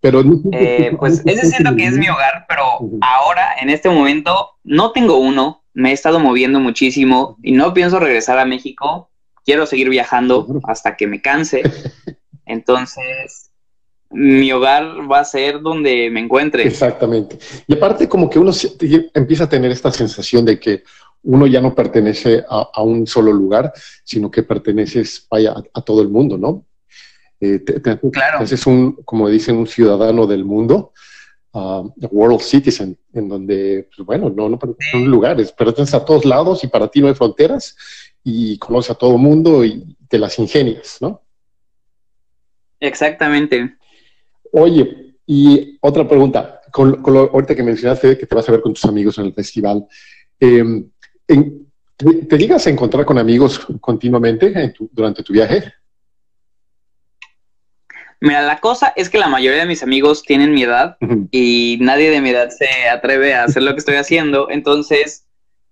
Pero 0.00 0.22
eh, 0.52 0.94
pues 0.98 1.22
ese 1.26 1.46
siento 1.46 1.74
que 1.74 1.86
es 1.86 1.98
mi 1.98 2.08
hogar, 2.08 2.44
pero 2.48 2.62
ahora, 3.00 3.56
en 3.60 3.68
este 3.68 3.88
momento, 3.88 4.50
no 4.62 4.92
tengo 4.92 5.18
uno. 5.18 5.64
Me 5.74 5.90
he 5.90 5.92
estado 5.92 6.20
moviendo 6.20 6.60
muchísimo 6.60 7.36
y 7.42 7.52
no 7.52 7.74
pienso 7.74 7.98
regresar 7.98 8.38
a 8.38 8.44
México. 8.44 9.10
Quiero 9.44 9.66
seguir 9.66 9.88
viajando 9.88 10.46
hasta 10.64 10.96
que 10.96 11.06
me 11.06 11.20
canse. 11.20 11.62
Entonces, 12.46 13.50
mi 14.10 14.50
hogar 14.52 15.10
va 15.10 15.20
a 15.20 15.24
ser 15.24 15.60
donde 15.60 16.10
me 16.10 16.20
encuentre. 16.20 16.66
Exactamente. 16.66 17.38
Y 17.66 17.74
aparte, 17.74 18.08
como 18.08 18.30
que 18.30 18.38
uno 18.38 18.52
empieza 19.14 19.44
a 19.44 19.48
tener 19.48 19.70
esta 19.70 19.90
sensación 19.90 20.44
de 20.44 20.58
que 20.58 20.84
uno 21.22 21.46
ya 21.46 21.60
no 21.60 21.74
pertenece 21.74 22.44
a, 22.48 22.82
un 22.82 23.06
solo 23.06 23.32
lugar, 23.32 23.72
sino 24.04 24.30
que 24.30 24.42
perteneces 24.42 25.26
vaya, 25.30 25.54
a 25.74 25.82
todo 25.82 26.00
el 26.02 26.08
mundo, 26.08 26.38
¿no? 26.38 26.64
Eh, 27.40 27.62
claro. 28.12 28.42
es 28.42 28.66
un, 28.66 28.92
como 29.04 29.28
dicen, 29.28 29.56
un 29.56 29.66
ciudadano 29.66 30.26
del 30.26 30.44
mundo, 30.44 30.92
uh, 31.52 31.88
world 32.10 32.40
citizen, 32.40 32.98
en 33.12 33.28
donde, 33.28 33.88
pues 33.94 34.04
bueno, 34.04 34.28
no, 34.30 34.48
no 34.48 34.58
perteneces 34.58 34.94
a 34.94 34.96
un 34.98 35.10
lugar, 35.10 35.36
perteneces 35.56 35.94
a 35.94 36.04
todos 36.04 36.24
lados 36.24 36.64
y 36.64 36.68
para 36.68 36.88
ti 36.88 37.00
no 37.00 37.08
hay 37.08 37.14
fronteras 37.14 37.76
y 38.24 38.58
conoces 38.58 38.90
a 38.90 38.94
todo 38.94 39.12
el 39.12 39.18
mundo 39.18 39.64
y 39.64 39.96
te 40.08 40.18
las 40.18 40.38
ingenias, 40.38 40.98
¿no? 41.00 41.22
Exactamente. 42.80 43.76
Oye, 44.52 45.14
y 45.26 45.78
otra 45.80 46.08
pregunta, 46.08 46.60
con, 46.72 47.02
lo, 47.06 47.30
ahorita 47.32 47.54
que 47.54 47.62
mencionaste 47.62 48.18
que 48.18 48.26
te 48.26 48.34
vas 48.34 48.48
a 48.48 48.52
ver 48.52 48.60
con 48.60 48.72
tus 48.72 48.84
amigos 48.84 49.18
en 49.18 49.26
el 49.26 49.34
festival, 49.34 49.86
em, 50.40 50.88
¿te, 51.26 52.38
llegas 52.38 52.66
a 52.66 52.70
encontrar 52.70 53.04
con 53.04 53.18
amigos 53.18 53.66
continuamente 53.80 54.74
durante 54.92 55.22
tu 55.22 55.32
viaje? 55.32 55.72
Mira, 58.20 58.42
la 58.42 58.58
cosa 58.58 58.92
es 58.96 59.10
que 59.10 59.18
la 59.18 59.28
mayoría 59.28 59.60
de 59.60 59.66
mis 59.66 59.82
amigos 59.82 60.22
tienen 60.22 60.52
mi 60.52 60.64
edad 60.64 60.96
y 61.30 61.78
nadie 61.80 62.10
de 62.10 62.20
mi 62.20 62.30
edad 62.30 62.50
se 62.50 62.88
atreve 62.88 63.34
a 63.34 63.44
hacer 63.44 63.62
lo 63.62 63.72
que 63.72 63.78
estoy 63.78 63.94
haciendo. 63.94 64.50
Entonces, 64.50 65.26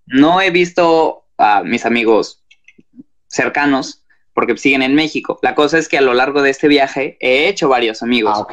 no 0.06 0.40
he 0.40 0.50
visto 0.50 1.24
a 1.38 1.62
mis 1.64 1.84
amigos 1.84 2.44
cercanos 3.26 4.04
porque 4.32 4.56
siguen 4.56 4.82
en 4.82 4.94
México. 4.94 5.38
La 5.42 5.54
cosa 5.54 5.78
es 5.78 5.88
que 5.88 5.98
a 5.98 6.02
lo 6.02 6.14
largo 6.14 6.42
de 6.42 6.50
este 6.50 6.68
viaje 6.68 7.16
he 7.20 7.48
hecho 7.48 7.68
varios 7.68 8.02
amigos. 8.02 8.38
Ah, 8.38 8.46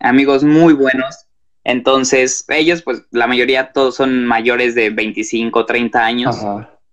amigos 0.00 0.44
muy 0.44 0.74
buenos. 0.74 1.26
Entonces, 1.64 2.44
ellos, 2.48 2.82
pues 2.82 3.02
la 3.10 3.26
mayoría 3.26 3.72
todos 3.72 3.96
son 3.96 4.26
mayores 4.26 4.74
de 4.74 4.90
25, 4.90 5.64
30 5.64 6.04
años 6.04 6.36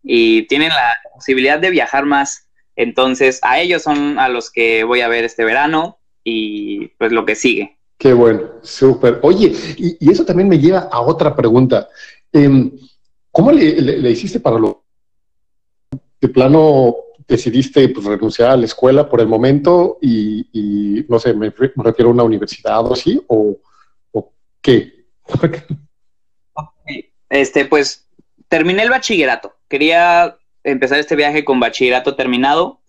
y 0.03 0.43
tienen 0.43 0.69
la 0.69 0.97
posibilidad 1.13 1.59
de 1.59 1.69
viajar 1.69 2.05
más. 2.05 2.47
Entonces, 2.77 3.39
a 3.41 3.59
ellos 3.59 3.83
son 3.83 4.19
a 4.19 4.29
los 4.29 4.51
que 4.51 4.83
voy 4.83 5.01
a 5.01 5.07
ver 5.07 5.25
este 5.25 5.43
verano 5.43 5.99
y 6.25 6.87
pues 6.87 7.13
lo 7.13 7.23
que 7.23 7.35
sigue. 7.35 7.77
Qué 7.97 8.11
bueno, 8.13 8.55
súper. 8.61 9.19
Oye, 9.21 9.53
y, 9.77 10.11
eso 10.11 10.25
también 10.25 10.49
me 10.49 10.59
lleva 10.59 10.89
a 10.91 10.99
otra 10.99 11.33
pregunta. 11.33 11.87
Em, 12.33 12.71
¿Cómo 13.31 13.51
le, 13.51 14.11
hiciste 14.11 14.39
para 14.39 14.59
lo 14.59 14.83
de 16.19 16.27
plano 16.29 16.95
decidiste 17.27 17.89
pues, 17.89 18.05
renunciar 18.05 18.51
a 18.51 18.57
la 18.57 18.65
escuela 18.65 19.09
por 19.09 19.21
el 19.21 19.27
momento 19.27 19.97
y, 20.01 21.05
no 21.07 21.19
sé, 21.19 21.33
me, 21.33 21.49
refiero 21.49 22.09
a 22.09 22.13
una 22.13 22.23
universidad 22.23 22.85
o 22.85 22.93
así, 22.93 23.21
o, 23.27 23.59
qué? 24.61 25.05
este, 27.29 27.65
pues 27.65 28.07
terminé 28.47 28.83
el 28.83 28.89
bachillerato. 28.89 29.53
Quería 29.67 30.37
empezar 30.65 30.99
este 30.99 31.15
viaje 31.15 31.45
con 31.45 31.59
bachillerato 31.59 32.15
terminado. 32.15 32.81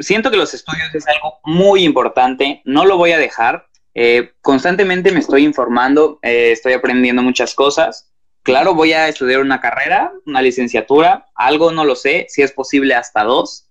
Siento 0.00 0.30
que 0.30 0.36
los 0.36 0.54
estudios 0.54 0.94
es 0.94 1.06
algo 1.06 1.38
muy 1.44 1.84
importante, 1.84 2.62
no 2.64 2.84
lo 2.84 2.96
voy 2.96 3.12
a 3.12 3.18
dejar. 3.18 3.66
Eh, 3.94 4.32
constantemente 4.40 5.12
me 5.12 5.20
estoy 5.20 5.44
informando, 5.44 6.18
eh, 6.22 6.50
estoy 6.52 6.72
aprendiendo 6.72 7.22
muchas 7.22 7.54
cosas. 7.54 8.10
Claro, 8.42 8.74
voy 8.74 8.92
a 8.92 9.08
estudiar 9.08 9.40
una 9.40 9.60
carrera, 9.60 10.12
una 10.24 10.40
licenciatura, 10.40 11.26
algo 11.34 11.70
no 11.70 11.84
lo 11.84 11.94
sé, 11.94 12.26
si 12.28 12.42
es 12.42 12.52
posible 12.52 12.94
hasta 12.94 13.24
dos. 13.24 13.68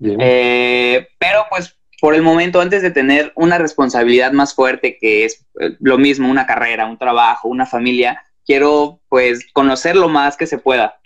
Eh, 0.00 1.08
pero 1.18 1.46
pues 1.48 1.76
por 2.00 2.14
el 2.14 2.22
momento, 2.22 2.60
antes 2.60 2.82
de 2.82 2.90
tener 2.90 3.32
una 3.36 3.58
responsabilidad 3.58 4.32
más 4.32 4.54
fuerte, 4.54 4.96
que 4.98 5.26
es 5.26 5.46
lo 5.80 5.98
mismo, 5.98 6.30
una 6.30 6.46
carrera, 6.46 6.86
un 6.86 6.98
trabajo, 6.98 7.48
una 7.48 7.66
familia, 7.66 8.22
quiero 8.46 9.00
pues 9.08 9.46
conocer 9.52 9.94
lo 9.96 10.08
más 10.08 10.36
que 10.36 10.46
se 10.46 10.58
pueda. 10.58 10.99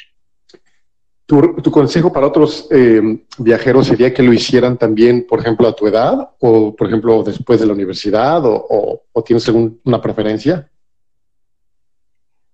¿Tu, 1.26 1.70
consejo 1.70 2.12
para 2.12 2.26
otros 2.26 2.68
eh, 2.70 3.00
viajeros 3.38 3.86
sería 3.86 4.12
que 4.12 4.22
lo 4.22 4.34
hicieran 4.34 4.76
también, 4.76 5.26
por 5.26 5.40
ejemplo, 5.40 5.66
a 5.66 5.74
tu 5.74 5.86
edad 5.86 6.30
o, 6.38 6.76
por 6.76 6.86
ejemplo, 6.86 7.22
después 7.22 7.58
de 7.60 7.66
la 7.66 7.72
universidad 7.72 8.42
o, 8.44 9.02
tienes 9.24 9.48
alguna 9.48 10.02
preferencia? 10.02 10.70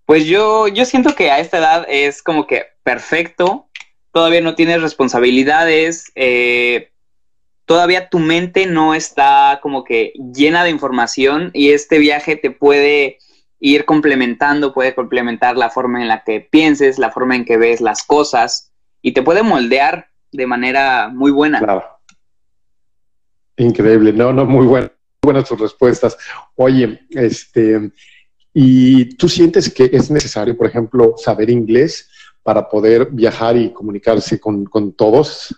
Pues 0.06 0.24
yo, 0.24 0.68
yo 0.68 0.84
siento 0.84 1.16
que 1.16 1.32
a 1.32 1.40
esta 1.40 1.58
edad 1.58 1.86
es 1.88 2.22
como 2.22 2.46
que 2.46 2.66
perfecto, 2.84 3.66
todavía 4.12 4.40
no 4.40 4.54
tienes 4.54 4.80
responsabilidades, 4.80 6.12
eh, 6.14 6.90
todavía 7.64 8.08
tu 8.08 8.20
mente 8.20 8.66
no 8.66 8.94
está 8.94 9.58
como 9.62 9.82
que 9.82 10.12
llena 10.32 10.62
de 10.62 10.70
información 10.70 11.50
y 11.54 11.70
este 11.70 11.98
viaje 11.98 12.36
te 12.36 12.52
puede 12.52 13.18
ir 13.60 13.84
complementando, 13.84 14.72
puede 14.72 14.94
complementar 14.94 15.56
la 15.56 15.70
forma 15.70 16.00
en 16.00 16.08
la 16.08 16.24
que 16.24 16.40
pienses, 16.40 16.98
la 16.98 17.10
forma 17.10 17.36
en 17.36 17.44
que 17.44 17.58
ves 17.58 17.80
las 17.80 18.02
cosas 18.02 18.72
y 19.02 19.12
te 19.12 19.22
puede 19.22 19.42
moldear 19.42 20.08
de 20.32 20.46
manera 20.46 21.08
muy 21.08 21.30
buena. 21.30 21.58
Claro. 21.58 21.84
Increíble, 23.56 24.14
no, 24.14 24.32
no, 24.32 24.46
muy 24.46 24.66
buena, 24.66 24.90
buenas 25.22 25.46
tus 25.46 25.60
respuestas. 25.60 26.16
Oye, 26.54 27.02
este, 27.10 27.92
¿y 28.54 29.16
tú 29.16 29.28
sientes 29.28 29.72
que 29.72 29.90
es 29.92 30.10
necesario, 30.10 30.56
por 30.56 30.66
ejemplo, 30.66 31.14
saber 31.18 31.50
inglés 31.50 32.08
para 32.42 32.66
poder 32.66 33.08
viajar 33.10 33.58
y 33.58 33.70
comunicarse 33.70 34.40
con, 34.40 34.94
todos? 34.96 35.54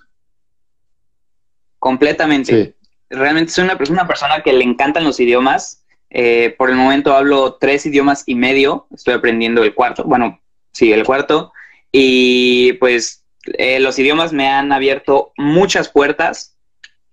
Completamente. 1.79 2.75
Realmente 3.09 3.53
soy 3.53 3.65
una, 3.65 3.79
una 3.89 4.09
persona 4.09 4.43
que 4.43 4.53
le 4.53 4.65
encantan 4.65 5.05
los 5.05 5.21
idiomas 5.21 5.82
eh, 6.15 6.55
por 6.59 6.69
el 6.69 6.77
momento 6.77 7.17
hablo 7.17 7.55
tres 7.55 7.87
idiomas 7.87 8.25
y 8.27 8.35
medio, 8.35 8.87
estoy 8.95 9.15
aprendiendo 9.15 9.65
el 9.65 9.75
cuarto, 9.75 10.05
bueno, 10.05 10.41
sí, 10.71 10.93
el 10.93 11.05
cuarto, 11.05 11.53
y 11.91 12.75
pues 12.75 13.25
eh, 13.59 13.81
los 13.81 13.99
idiomas 13.99 14.33
me 14.33 14.49
han 14.49 14.73
abierto 14.73 15.33
muchas 15.39 15.89
puertas 15.89 16.57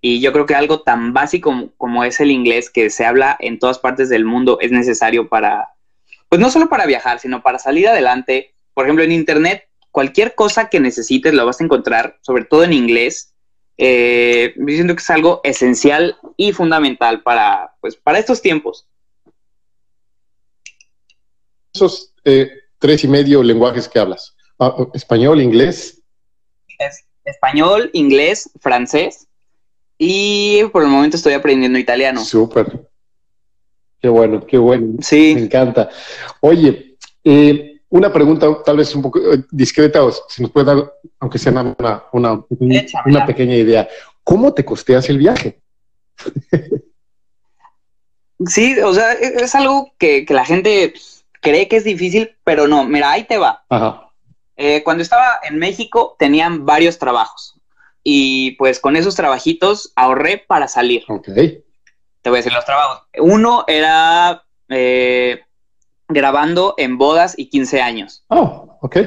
y 0.02 0.20
yo 0.20 0.32
creo 0.32 0.46
que 0.46 0.54
algo 0.54 0.82
tan 0.82 1.12
básico 1.14 1.70
como, 1.78 2.04
es 2.04 2.20
el 2.20 2.30
inglés 2.30 2.70
que 2.70 2.90
se 2.90 3.06
habla 3.06 3.36
en 3.40 3.58
todas 3.58 3.78
partes 3.78 4.08
del 4.10 4.24
mundo 4.24 4.58
es 4.60 4.70
necesario 4.70 5.28
para, 5.28 5.70
pues 6.28 6.40
no 6.40 6.50
solo 6.50 6.68
para 6.68 6.86
viajar, 6.86 7.18
sino 7.20 7.42
para 7.42 7.58
salir 7.58 7.88
adelante. 7.88 8.54
Por 8.72 8.84
ejemplo, 8.84 9.04
en 9.04 9.12
Internet, 9.12 9.68
cualquier 9.90 10.34
cosa 10.34 10.68
que 10.68 10.80
necesites 10.80 11.34
lo 11.34 11.44
vas 11.44 11.60
a 11.60 11.64
encontrar, 11.64 12.18
sobre 12.22 12.44
todo 12.44 12.64
en 12.64 12.72
inglés. 12.72 13.29
Eh, 13.82 14.52
diciendo 14.56 14.94
que 14.94 15.00
es 15.00 15.08
algo 15.08 15.40
esencial 15.42 16.18
y 16.36 16.52
fundamental 16.52 17.22
para, 17.22 17.74
pues, 17.80 17.96
para 17.96 18.18
estos 18.18 18.42
tiempos 18.42 18.86
esos 21.74 22.12
eh, 22.24 22.50
tres 22.78 23.04
y 23.04 23.08
medio 23.08 23.42
lenguajes 23.42 23.88
que 23.88 23.98
hablas? 23.98 24.34
Ah, 24.58 24.74
español, 24.94 25.40
inglés. 25.40 26.02
español, 27.24 27.90
inglés, 27.92 28.50
francés 28.60 29.26
y 29.98 30.64
por 30.72 30.82
el 30.82 30.88
momento 30.88 31.16
estoy 31.16 31.34
aprendiendo 31.34 31.78
italiano. 31.78 32.24
Súper. 32.24 32.88
Qué 34.00 34.08
bueno, 34.08 34.44
qué 34.46 34.58
bueno. 34.58 34.96
Sí. 35.00 35.34
Me 35.34 35.42
encanta. 35.42 35.90
Oye, 36.40 36.96
eh, 37.22 37.69
una 37.90 38.12
pregunta 38.12 38.46
tal 38.64 38.78
vez 38.78 38.94
un 38.94 39.02
poco 39.02 39.18
eh, 39.18 39.44
discreta, 39.50 40.02
o 40.04 40.12
si 40.28 40.42
nos 40.42 40.50
puede 40.50 40.66
dar, 40.66 40.92
aunque 41.18 41.38
sea 41.38 41.52
una, 41.52 42.04
una, 42.12 42.44
una 43.04 43.26
pequeña 43.26 43.56
idea. 43.56 43.88
¿Cómo 44.24 44.54
te 44.54 44.64
costeas 44.64 45.08
el 45.08 45.18
viaje? 45.18 45.60
sí, 48.46 48.78
o 48.80 48.94
sea, 48.94 49.12
e, 49.14 49.42
es 49.42 49.54
algo 49.54 49.92
que, 49.98 50.24
que 50.24 50.34
la 50.34 50.44
gente 50.44 50.94
cree 51.40 51.68
que 51.68 51.76
es 51.76 51.84
difícil, 51.84 52.36
pero 52.44 52.68
no, 52.68 52.84
mira, 52.84 53.10
ahí 53.10 53.24
te 53.24 53.38
va. 53.38 53.64
Eh, 54.56 54.82
cuando 54.82 55.02
estaba 55.02 55.40
en 55.42 55.58
México 55.58 56.16
tenían 56.18 56.66
varios 56.66 56.98
trabajos 56.98 57.58
y 58.04 58.52
pues 58.52 58.78
con 58.78 58.96
esos 58.96 59.14
trabajitos 59.14 59.92
ahorré 59.96 60.44
para 60.46 60.68
salir. 60.68 61.04
Ok. 61.08 61.26
Te 61.26 62.28
voy 62.28 62.36
a 62.36 62.42
decir 62.42 62.52
los 62.52 62.64
trabajos. 62.64 63.02
Uno 63.18 63.64
era 63.66 64.44
eh, 64.68 65.40
grabando 66.10 66.74
en 66.76 66.98
bodas 66.98 67.34
y 67.36 67.48
15 67.48 67.80
años. 67.80 68.24
Oh, 68.28 68.78
ok. 68.82 68.98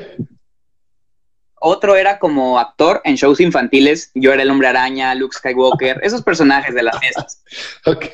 Otro 1.65 1.95
era 1.95 2.19
como 2.19 2.59
actor 2.59 2.99
en 3.05 3.15
shows 3.15 3.39
infantiles. 3.39 4.11
Yo 4.15 4.33
era 4.33 4.43
el 4.43 4.51
hombre 4.51 4.67
araña, 4.67 5.15
Luke 5.15 5.35
Skywalker, 5.35 5.99
esos 6.03 6.21
personajes 6.21 6.75
de 6.75 6.83
las 6.83 6.99
fiestas. 6.99 7.43
Ok. 7.85 8.05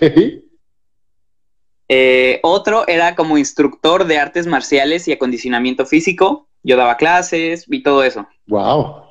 Eh, 1.91 2.39
otro 2.43 2.88
era 2.88 3.15
como 3.15 3.39
instructor 3.39 4.05
de 4.05 4.19
artes 4.19 4.46
marciales 4.46 5.08
y 5.08 5.13
acondicionamiento 5.13 5.88
físico. 5.88 6.48
Yo 6.62 6.77
daba 6.77 6.98
clases 6.98 7.65
y 7.67 7.81
todo 7.81 8.03
eso. 8.03 8.27
Wow. 8.46 9.03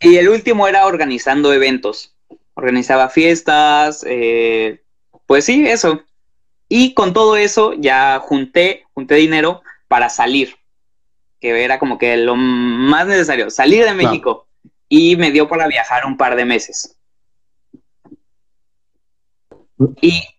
Y 0.00 0.16
el 0.16 0.28
último 0.28 0.66
era 0.66 0.86
organizando 0.86 1.52
eventos. 1.52 2.16
Organizaba 2.54 3.08
fiestas, 3.08 4.04
eh, 4.08 4.82
pues 5.26 5.44
sí, 5.44 5.64
eso. 5.66 6.02
Y 6.74 6.94
con 6.94 7.12
todo 7.12 7.36
eso 7.36 7.74
ya 7.74 8.18
junté, 8.18 8.86
junté 8.94 9.16
dinero 9.16 9.60
para 9.88 10.08
salir, 10.08 10.56
que 11.38 11.62
era 11.62 11.78
como 11.78 11.98
que 11.98 12.16
lo 12.16 12.34
más 12.34 13.06
necesario, 13.06 13.50
salir 13.50 13.84
de 13.84 13.92
México. 13.92 14.46
Y 14.88 15.16
me 15.16 15.30
dio 15.30 15.46
para 15.48 15.68
viajar 15.68 16.06
un 16.06 16.16
par 16.16 16.34
de 16.34 16.46
meses. 16.46 16.96
Y 20.00 20.22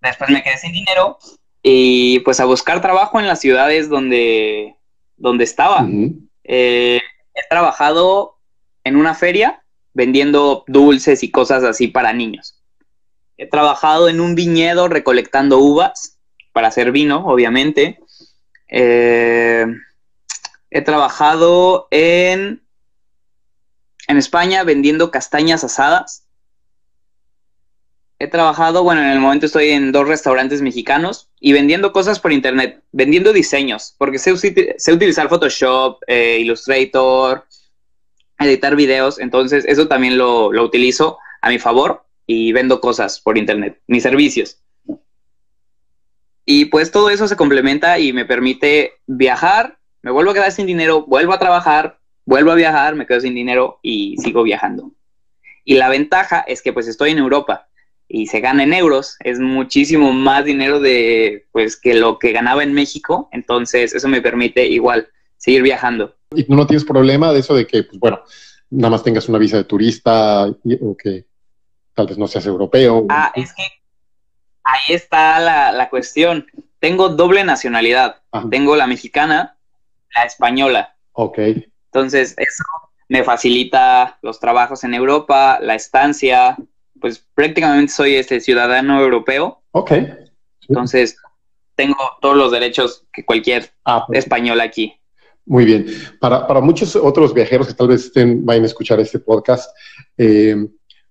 después 0.00 0.30
me 0.30 0.44
quedé 0.44 0.56
sin 0.56 0.70
dinero 0.70 1.18
y 1.64 2.20
pues 2.20 2.38
a 2.38 2.44
buscar 2.44 2.80
trabajo 2.80 3.18
en 3.18 3.26
las 3.26 3.40
ciudades 3.40 3.88
donde, 3.88 4.76
donde 5.16 5.42
estaba. 5.42 5.84
Eh, 6.44 7.00
he 7.34 7.48
trabajado 7.50 8.38
en 8.84 8.94
una 8.94 9.14
feria 9.14 9.64
vendiendo 9.94 10.62
dulces 10.68 11.24
y 11.24 11.32
cosas 11.32 11.64
así 11.64 11.88
para 11.88 12.12
niños. 12.12 12.55
He 13.36 13.46
trabajado 13.46 14.08
en 14.08 14.20
un 14.20 14.34
viñedo 14.34 14.88
recolectando 14.88 15.58
uvas 15.58 16.18
para 16.52 16.68
hacer 16.68 16.92
vino, 16.92 17.26
obviamente. 17.26 18.00
Eh, 18.68 19.66
he 20.70 20.82
trabajado 20.82 21.88
en, 21.90 22.62
en 24.08 24.16
España 24.16 24.64
vendiendo 24.64 25.10
castañas 25.10 25.64
asadas 25.64 26.26
he 28.18 28.28
trabajado, 28.28 28.82
bueno, 28.82 29.02
en 29.02 29.08
el 29.08 29.20
momento 29.20 29.46
estoy 29.46 29.70
en 29.70 29.92
dos 29.92 30.08
restaurantes 30.08 30.62
mexicanos 30.62 31.28
y 31.38 31.52
vendiendo 31.52 31.92
cosas 31.92 32.18
por 32.18 32.32
internet, 32.32 32.82
vendiendo 32.92 33.32
diseños, 33.32 33.94
porque 33.98 34.18
sé, 34.18 34.32
utilizar 34.32 35.28
Photoshop, 35.28 36.00
eh, 36.06 36.38
Illustrator, 36.40 37.44
editar 38.38 38.74
videos, 38.74 39.18
entonces 39.18 39.64
eso 39.66 39.86
también 39.86 40.16
lo, 40.16 40.50
lo 40.52 40.64
utilizo 40.64 41.18
a 41.42 41.50
mi 41.50 41.58
favor 41.58 42.05
y 42.26 42.52
vendo 42.52 42.80
cosas 42.80 43.20
por 43.20 43.38
internet, 43.38 43.80
mis 43.86 44.02
servicios. 44.02 44.58
Y 46.44 46.66
pues 46.66 46.90
todo 46.90 47.10
eso 47.10 47.26
se 47.26 47.36
complementa 47.36 47.98
y 47.98 48.12
me 48.12 48.24
permite 48.24 48.92
viajar, 49.06 49.78
me 50.02 50.10
vuelvo 50.10 50.30
a 50.30 50.34
quedar 50.34 50.52
sin 50.52 50.66
dinero, 50.66 51.04
vuelvo 51.04 51.32
a 51.32 51.38
trabajar, 51.38 51.98
vuelvo 52.24 52.52
a 52.52 52.56
viajar, 52.56 52.94
me 52.94 53.06
quedo 53.06 53.20
sin 53.20 53.34
dinero 53.34 53.80
y 53.82 54.16
sigo 54.18 54.42
viajando. 54.42 54.92
Y 55.64 55.74
la 55.74 55.88
ventaja 55.88 56.40
es 56.40 56.62
que 56.62 56.72
pues 56.72 56.86
estoy 56.86 57.10
en 57.10 57.18
Europa 57.18 57.68
y 58.08 58.26
se 58.26 58.40
gana 58.40 58.62
en 58.62 58.72
euros, 58.72 59.16
es 59.20 59.40
muchísimo 59.40 60.12
más 60.12 60.44
dinero 60.44 60.78
de 60.78 61.46
pues 61.50 61.76
que 61.76 61.94
lo 61.94 62.20
que 62.20 62.30
ganaba 62.30 62.62
en 62.62 62.72
México, 62.72 63.28
entonces 63.32 63.92
eso 63.92 64.06
me 64.08 64.22
permite 64.22 64.66
igual 64.66 65.08
seguir 65.38 65.62
viajando. 65.62 66.14
¿Y 66.34 66.44
no 66.48 66.66
tienes 66.66 66.84
problema 66.84 67.32
de 67.32 67.40
eso 67.40 67.54
de 67.54 67.66
que, 67.66 67.82
pues 67.82 67.98
bueno, 67.98 68.20
nada 68.70 68.90
más 68.90 69.02
tengas 69.02 69.28
una 69.28 69.38
visa 69.38 69.56
de 69.56 69.64
turista 69.64 70.46
o 70.46 70.96
que 70.96 71.26
tal 71.96 72.06
vez 72.06 72.18
no 72.18 72.28
seas 72.28 72.46
europeo? 72.46 73.06
Ah, 73.08 73.32
es 73.34 73.52
que 73.54 73.62
ahí 74.62 74.94
está 74.94 75.40
la, 75.40 75.88
cuestión. 75.88 76.46
Tengo 76.78 77.08
doble 77.08 77.42
nacionalidad. 77.42 78.22
Tengo 78.50 78.76
la 78.76 78.86
mexicana, 78.86 79.56
la 80.14 80.24
española. 80.24 80.94
Ok. 81.12 81.38
Entonces, 81.86 82.34
eso 82.36 82.64
me 83.08 83.24
facilita 83.24 84.18
los 84.20 84.38
trabajos 84.38 84.84
en 84.84 84.92
Europa, 84.92 85.58
la 85.62 85.74
estancia, 85.74 86.56
pues 87.00 87.24
prácticamente 87.34 87.92
soy 87.92 88.16
este 88.16 88.40
ciudadano 88.40 89.00
europeo. 89.00 89.62
Ok. 89.70 89.92
Entonces, 90.68 91.16
tengo 91.74 91.96
todos 92.20 92.36
los 92.36 92.52
derechos 92.52 93.06
que 93.12 93.24
cualquier 93.24 93.72
ah, 93.86 94.06
español 94.12 94.60
aquí. 94.60 95.00
Muy 95.46 95.64
bien. 95.64 95.86
Para, 96.20 96.46
para, 96.46 96.60
muchos 96.60 96.94
otros 96.96 97.32
viajeros 97.32 97.68
que 97.68 97.74
tal 97.74 97.88
vez 97.88 98.06
estén, 98.06 98.44
vayan 98.44 98.64
a 98.64 98.66
escuchar 98.66 98.98
este 99.00 99.20
podcast, 99.20 99.70
eh, 100.18 100.56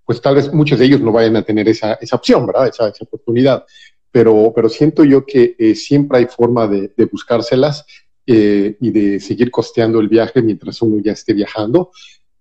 pues 0.06 0.22
tal 0.22 0.36
vez 0.36 0.54
muchos 0.54 0.78
de 0.78 0.86
ellos 0.86 1.02
no 1.02 1.12
vayan 1.12 1.36
a 1.36 1.42
tener 1.42 1.68
esa, 1.68 1.94
esa 1.96 2.16
opción, 2.16 2.46
¿verdad? 2.46 2.68
Esa, 2.68 2.90
esa, 2.90 3.04
oportunidad. 3.04 3.66
Pero, 4.12 4.54
pero 4.56 4.70
siento 4.70 5.04
yo 5.04 5.26
que 5.26 5.56
eh, 5.58 5.76
siempre 5.76 6.20
hay 6.20 6.26
forma 6.28 6.68
de, 6.68 6.94
de 6.96 7.06
buscárselas 7.06 7.86
eh, 8.26 8.78
y 8.80 8.92
de 8.92 9.20
seguir 9.20 9.52
costeando 9.52 10.00
el 10.00 10.08
viaje 10.08 10.42
mientras 10.42 10.82
uno 10.82 11.02
ya 11.04 11.14
esté 11.14 11.34
viajando. 11.34 11.92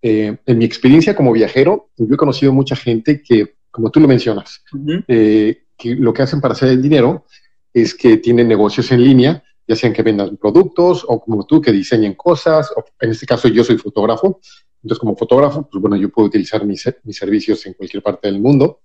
Eh, 0.02 0.36
en 0.44 0.58
mi 0.58 0.64
experiencia 0.64 1.16
como 1.16 1.32
viajero, 1.32 1.88
yo 1.96 2.14
he 2.14 2.18
conocido 2.18 2.52
mucha 2.52 2.76
gente 2.76 3.22
que, 3.22 3.54
como 3.70 3.90
tú 3.90 4.00
lo 4.00 4.06
mencionas, 4.06 4.62
que 5.06 5.94
lo 5.96 6.12
que 6.12 6.22
hacen 6.22 6.40
para 6.40 6.52
hacer 6.52 6.68
el 6.68 6.82
dinero 6.82 7.24
es 7.72 7.94
que 7.94 8.18
tienen 8.18 8.46
negocios 8.46 8.92
en 8.92 9.02
línea, 9.02 9.42
ya 9.66 9.74
sean 9.74 9.92
que 9.92 10.02
vendan 10.02 10.36
productos 10.36 11.04
o 11.08 11.20
como 11.20 11.46
tú 11.46 11.60
que 11.60 11.72
diseñen 11.72 12.14
cosas, 12.14 12.70
o 12.76 12.84
en 13.00 13.10
este 13.10 13.26
caso 13.26 13.48
yo 13.48 13.64
soy 13.64 13.78
fotógrafo, 13.78 14.40
entonces 14.84 14.98
como 14.98 15.16
fotógrafo, 15.16 15.66
pues 15.66 15.80
bueno, 15.80 15.96
yo 15.96 16.10
puedo 16.10 16.28
utilizar 16.28 16.64
mis, 16.66 16.84
mis 17.04 17.16
servicios 17.16 17.64
en 17.64 17.72
cualquier 17.72 18.02
parte 18.02 18.28
del 18.28 18.38
mundo. 18.38 18.82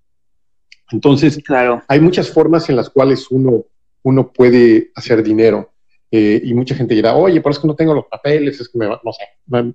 Entonces, 0.92 1.38
claro. 1.44 1.84
hay 1.90 2.00
muchas 2.00 2.30
formas 2.30 2.70
en 2.70 2.78
las 2.78 2.90
cuales 2.90 3.30
uno, 3.30 3.66
uno 4.04 4.32
puede 4.32 4.92
hacer 4.96 5.22
dinero. 5.22 5.74
Eh, 6.10 6.42
y 6.42 6.54
mucha 6.54 6.74
gente 6.74 6.96
dirá, 6.96 7.16
oye, 7.16 7.42
pero 7.42 7.52
es 7.52 7.60
que 7.60 7.68
no 7.68 7.76
tengo 7.76 7.94
los 7.94 8.06
papeles, 8.06 8.62
es 8.62 8.70
que 8.70 8.78
me, 8.78 8.88
no 8.88 9.12
sé, 9.12 9.26
va 9.52 9.74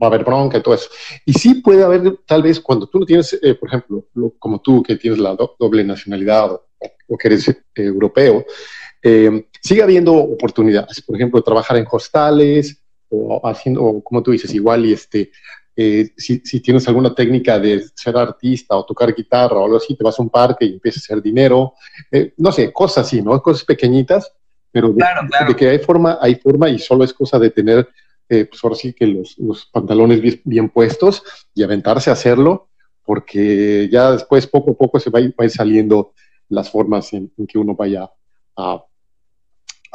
a 0.00 0.06
haber 0.06 0.24
bronca 0.24 0.58
y 0.58 0.62
todo 0.62 0.74
eso. 0.74 0.90
Y 1.24 1.32
sí 1.32 1.54
puede 1.54 1.84
haber, 1.84 2.18
tal 2.26 2.42
vez, 2.42 2.58
cuando 2.58 2.88
tú 2.88 2.98
no 2.98 3.06
tienes, 3.06 3.38
eh, 3.40 3.54
por 3.54 3.68
ejemplo, 3.68 4.04
como 4.40 4.60
tú 4.60 4.82
que 4.82 4.96
tienes 4.96 5.20
la 5.20 5.36
doble 5.58 5.84
nacionalidad 5.84 6.60
o, 7.08 7.16
que 7.16 7.28
eres 7.28 7.48
eh, 7.48 7.62
europeo, 7.76 8.44
eh, 9.00 9.46
sigue 9.62 9.82
habiendo 9.82 10.12
oportunidades, 10.12 11.00
por 11.02 11.14
ejemplo, 11.14 11.40
trabajar 11.40 11.76
en 11.76 11.86
hostales 11.88 12.81
o 13.12 13.46
haciendo, 13.46 14.00
como 14.02 14.22
tú 14.22 14.32
dices, 14.32 14.52
igual 14.54 14.86
y 14.86 14.92
este, 14.92 15.30
si, 15.74 16.40
si, 16.44 16.60
tienes 16.60 16.86
alguna 16.88 17.14
técnica 17.14 17.58
de 17.58 17.84
ser 17.94 18.16
artista 18.16 18.76
o 18.76 18.84
tocar 18.84 19.14
guitarra 19.14 19.56
o 19.56 19.64
algo 19.64 19.76
así, 19.76 19.96
te 19.96 20.04
vas 20.04 20.18
a 20.18 20.22
un 20.22 20.30
parque 20.30 20.64
y 20.64 20.74
empiezas 20.74 21.02
a 21.02 21.06
hacer 21.06 21.22
dinero, 21.22 21.74
no 22.36 22.52
sé, 22.52 22.72
cosas 22.72 23.06
así, 23.06 23.22
¿no? 23.22 23.40
Cosas 23.42 23.64
pequeñitas, 23.64 24.32
pero 24.70 24.92
de, 24.92 25.04
de, 25.46 25.56
que 25.56 25.68
hay 25.68 25.78
forma, 25.78 26.18
hay 26.20 26.34
forma 26.36 26.68
y 26.68 26.78
solo 26.78 27.04
es 27.04 27.12
cosa 27.12 27.38
de 27.38 27.50
tener 27.50 27.88
eh, 28.32 28.46
pues 28.46 28.64
ahora 28.64 28.76
sí 28.76 28.94
que 28.94 29.06
los, 29.06 29.66
pantalones 29.70 30.42
bien, 30.42 30.70
puestos 30.70 31.22
y 31.54 31.62
aventarse 31.62 32.08
a 32.08 32.14
hacerlo, 32.14 32.70
porque 33.04 33.90
ya 33.92 34.12
después 34.12 34.46
poco 34.46 34.70
a 34.70 34.74
poco 34.74 34.98
se 34.98 35.10
va 35.10 35.18
a 35.18 35.22
ir, 35.22 35.34
saliendo 35.50 36.14
las 36.48 36.70
formas 36.70 37.12
en, 37.12 37.30
que 37.46 37.58
uno 37.58 37.74
vaya 37.74 38.10
a, 38.56 38.82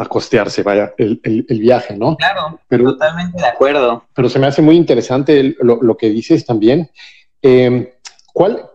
costearse, 0.05 0.63
vaya, 0.63 0.93
el, 0.97 1.19
viaje, 1.47 1.97
¿no? 1.97 2.15
Claro, 2.17 2.59
pero, 2.67 2.91
totalmente 2.91 3.41
de 3.41 3.47
acuerdo. 3.47 4.05
Pero 4.13 4.29
se 4.29 4.37
me 4.37 4.47
hace 4.47 4.61
muy 4.61 4.75
interesante 4.75 5.55
lo, 5.59 5.97
que 5.97 6.09
dices 6.09 6.45
también. 6.45 6.91
Em, 7.41 7.87
¿cuál, 8.33 8.69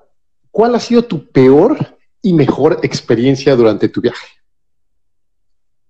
¿Cuál 0.50 0.74
ha 0.74 0.80
sido 0.80 1.04
tu 1.04 1.30
peor 1.30 1.96
y 2.20 2.34
mejor 2.34 2.80
experiencia 2.82 3.56
durante 3.56 3.88
tu 3.88 4.00
viaje? 4.00 4.26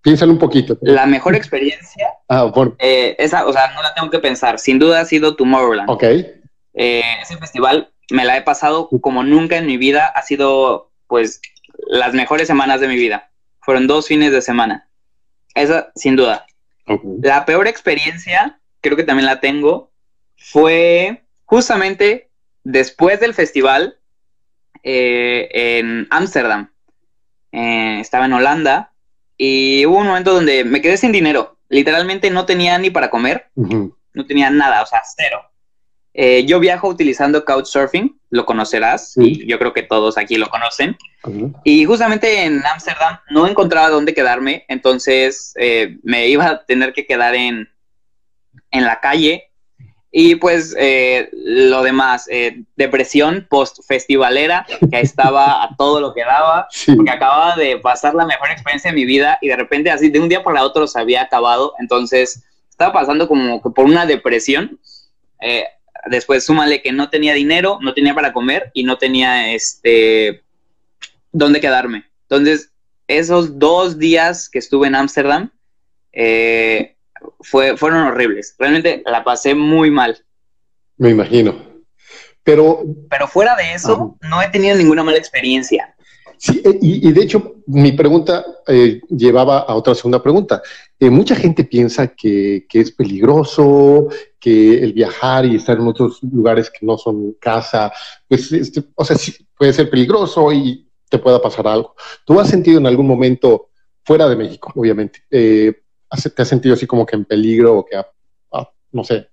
Piénsalo 0.02 0.32
un 0.32 0.38
poquito. 0.38 0.78
La 0.82 1.06
mejor 1.06 1.34
experiencia. 1.34 2.08
ah, 2.28 2.44
bueno. 2.44 2.74
Eh, 2.78 3.16
esa, 3.18 3.46
o 3.46 3.52
sea, 3.52 3.72
no 3.74 3.82
la 3.82 3.94
tengo 3.94 4.10
que 4.10 4.18
pensar. 4.18 4.58
Sin 4.58 4.78
duda 4.78 5.00
ha 5.00 5.04
sido 5.04 5.36
Tomorrowland. 5.36 5.90
Ok. 5.90 6.02
Eh, 6.74 7.02
ese 7.20 7.36
festival 7.38 7.92
me 8.10 8.24
la 8.24 8.36
he 8.36 8.42
pasado 8.42 8.88
como 9.00 9.22
nunca 9.22 9.56
en 9.56 9.66
mi 9.66 9.76
vida. 9.76 10.06
Ha 10.06 10.22
sido, 10.22 10.90
pues, 11.06 11.40
las 11.86 12.14
mejores 12.14 12.46
semanas 12.46 12.80
de 12.80 12.88
mi 12.88 12.96
vida. 12.96 13.30
Fueron 13.60 13.86
dos 13.86 14.06
fines 14.06 14.32
de 14.32 14.42
semana. 14.42 14.88
Esa, 15.54 15.92
sin 15.94 16.16
duda. 16.16 16.46
La 17.20 17.44
peor 17.44 17.66
experiencia, 17.68 18.58
creo 18.80 18.96
que 18.96 19.04
también 19.04 19.26
la 19.26 19.40
tengo, 19.40 19.90
fue 20.36 21.22
justamente 21.44 22.30
después 22.64 23.20
del 23.20 23.34
festival 23.34 23.98
eh, 24.82 25.48
en 25.52 26.06
Ámsterdam. 26.10 26.70
estaba 27.52 28.26
en 28.26 28.32
Holanda 28.32 28.92
y 29.36 29.86
hubo 29.86 29.98
un 29.98 30.06
momento 30.06 30.34
donde 30.34 30.64
me 30.64 30.80
quedé 30.80 30.96
sin 30.96 31.12
dinero. 31.12 31.56
Literalmente 31.68 32.30
no 32.30 32.46
tenía 32.46 32.78
ni 32.78 32.90
para 32.90 33.10
comer. 33.10 33.50
No 33.54 34.26
tenía 34.26 34.50
nada, 34.50 34.82
o 34.82 34.86
sea, 34.86 35.02
cero. 35.16 35.51
Eh, 36.14 36.44
yo 36.44 36.60
viajo 36.60 36.88
utilizando 36.88 37.44
Couchsurfing, 37.44 38.20
lo 38.30 38.44
conocerás, 38.44 39.16
y 39.16 39.46
yo 39.46 39.58
creo 39.58 39.72
que 39.72 39.82
todos 39.82 40.18
aquí 40.18 40.36
lo 40.36 40.48
conocen. 40.48 40.96
Y 41.64 41.84
justamente 41.84 42.44
en 42.44 42.64
Ámsterdam 42.66 43.18
no 43.30 43.46
encontraba 43.46 43.88
dónde 43.88 44.14
quedarme, 44.14 44.64
entonces 44.68 45.54
eh, 45.56 45.96
me 46.02 46.28
iba 46.28 46.46
a 46.46 46.64
tener 46.64 46.92
que 46.92 47.06
quedar 47.06 47.34
en, 47.34 47.68
en 48.70 48.84
la 48.84 49.00
calle. 49.00 49.48
Y 50.14 50.34
pues 50.34 50.76
eh, 50.78 51.30
lo 51.32 51.82
demás, 51.82 52.28
eh, 52.30 52.64
depresión 52.76 53.46
post-festivalera, 53.48 54.66
que 54.90 55.00
estaba 55.00 55.62
a 55.62 55.74
todo 55.78 56.02
lo 56.02 56.12
que 56.12 56.20
daba, 56.20 56.68
porque 56.94 57.10
acababa 57.10 57.56
de 57.56 57.78
pasar 57.78 58.14
la 58.14 58.26
mejor 58.26 58.50
experiencia 58.50 58.90
de 58.90 58.94
mi 58.94 59.06
vida 59.06 59.38
y 59.40 59.48
de 59.48 59.56
repente 59.56 59.90
así 59.90 60.10
de 60.10 60.20
un 60.20 60.28
día 60.28 60.44
para 60.44 60.64
otro 60.64 60.86
se 60.86 61.00
había 61.00 61.22
acabado, 61.22 61.72
entonces 61.78 62.44
estaba 62.68 62.92
pasando 62.92 63.26
como 63.26 63.62
que 63.62 63.70
por 63.70 63.86
una 63.86 64.04
depresión. 64.04 64.78
Eh, 65.40 65.64
después 66.06 66.44
súmale 66.44 66.82
que 66.82 66.92
no 66.92 67.10
tenía 67.10 67.34
dinero, 67.34 67.78
no 67.80 67.94
tenía 67.94 68.14
para 68.14 68.32
comer 68.32 68.70
y 68.74 68.84
no 68.84 68.98
tenía 68.98 69.52
este 69.52 70.42
dónde 71.30 71.60
quedarme. 71.60 72.04
Entonces, 72.28 72.70
esos 73.06 73.58
dos 73.58 73.98
días 73.98 74.48
que 74.48 74.58
estuve 74.58 74.86
en 74.86 74.94
Ámsterdam, 74.94 75.50
eh, 76.12 76.96
fue, 77.40 77.76
fueron 77.76 78.06
horribles. 78.06 78.54
Realmente 78.58 79.02
la 79.06 79.24
pasé 79.24 79.54
muy 79.54 79.90
mal. 79.90 80.24
Me 80.96 81.10
imagino. 81.10 81.72
Pero, 82.44 82.82
Pero 83.08 83.28
fuera 83.28 83.54
de 83.56 83.74
eso, 83.74 84.16
no 84.28 84.42
he 84.42 84.48
tenido 84.48 84.76
ninguna 84.76 85.04
mala 85.04 85.18
experiencia. 85.18 85.94
Sí, 86.42 86.60
eh, 86.64 86.76
y, 86.82 87.12
de 87.12 87.22
hecho, 87.22 87.54
mi 87.66 87.92
pregunta 87.92 88.44
eh, 88.66 89.00
llevaba 89.08 89.60
a 89.60 89.76
otra 89.76 89.94
segunda 89.94 90.20
pregunta. 90.20 90.60
Eh, 90.98 91.08
mucha 91.08 91.36
gente 91.36 91.62
piensa 91.62 92.08
que, 92.08 92.66
es 92.72 92.90
peligroso, 92.90 94.08
que 94.42 94.82
el 94.82 94.92
viajar 94.92 95.46
y 95.46 95.54
estar 95.54 95.78
en 95.78 95.86
otros 95.86 96.20
lugares 96.24 96.68
que 96.68 96.84
no 96.84 96.98
son 96.98 97.34
casa, 97.34 97.92
pues, 98.26 98.50
este, 98.50 98.82
o 98.96 99.04
sea, 99.04 99.16
sí, 99.16 99.32
puede 99.56 99.72
ser 99.72 99.88
peligroso 99.88 100.52
y 100.52 100.90
te 101.08 101.20
pueda 101.20 101.40
pasar 101.40 101.68
algo. 101.68 101.94
¿Tú 102.26 102.40
has 102.40 102.48
sentido 102.48 102.80
en 102.80 102.86
algún 102.88 103.06
momento, 103.06 103.70
fuera 104.04 104.28
de 104.28 104.34
México, 104.34 104.72
obviamente, 104.74 105.20
te 105.30 105.76
has 106.10 106.48
sentido 106.48 106.74
así 106.74 106.88
como 106.88 107.06
que 107.06 107.14
en 107.14 107.24
peligro 107.24 107.78
o 107.78 107.84
que, 107.84 108.02
no 108.90 109.04
sé, 109.04 109.28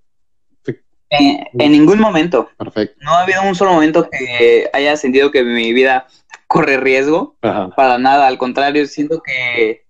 en 1.10 1.72
ningún 1.72 2.00
momento. 2.00 2.52
Perfecto. 2.56 2.96
No 3.02 3.14
ha 3.14 3.24
habido 3.24 3.42
un 3.42 3.56
solo 3.56 3.74
momento 3.74 4.08
que 4.12 4.70
haya 4.72 4.96
sentido 4.96 5.32
que 5.32 5.44
mi 5.44 5.74
vida 5.74 6.06
corre 6.46 6.78
riesgo. 6.78 7.36
Para 7.42 7.98
nada, 7.98 8.28
al 8.28 8.38
contrario, 8.38 8.86
siento 8.86 9.22
que, 9.26 9.86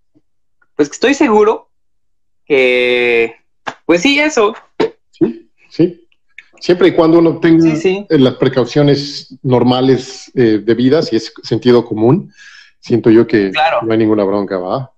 pues 0.75 0.89
estoy 0.89 1.13
seguro 1.13 1.69
que, 2.45 3.35
pues 3.85 4.01
sí, 4.01 4.17
eso. 4.17 4.55
Sí. 5.79 6.05
Siempre 6.59 6.89
y 6.89 6.91
cuando 6.91 7.19
uno 7.19 7.39
tenga 7.39 7.73
las 8.09 8.33
precauciones 8.35 9.33
normales 9.41 10.29
eh, 10.35 10.59
de 10.61 10.73
vida, 10.75 11.01
si 11.01 11.15
es 11.15 11.33
sentido 11.41 11.85
común, 11.85 12.33
siento 12.81 13.09
yo 13.09 13.25
que 13.25 13.51
no 13.81 13.93
hay 13.93 13.97
ninguna 13.97 14.25
bronca, 14.25 14.57
¿va? 14.57 14.91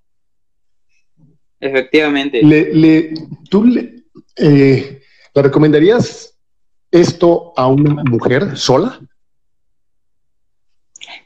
Efectivamente. 1.59 2.41
Le, 2.41 3.13
¿Tú 3.47 3.63
le, 3.63 4.05
eh, 4.37 5.03
le 5.35 5.41
recomendarías 5.41 6.35
esto 6.89 7.53
a 7.55 7.67
una 7.67 8.03
mujer 8.05 8.57
sola? 8.57 8.99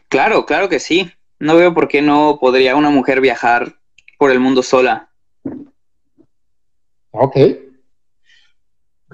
Claro, 0.09 0.45
claro 0.45 0.67
que 0.67 0.81
sí. 0.81 1.09
No 1.39 1.55
veo 1.55 1.73
por 1.73 1.87
qué 1.87 2.01
no 2.01 2.39
podría 2.41 2.75
una 2.75 2.89
mujer 2.89 3.21
viajar 3.21 3.79
por 4.17 4.31
el 4.31 4.41
mundo 4.41 4.63
sola. 4.63 5.09
Ok. 7.11 7.37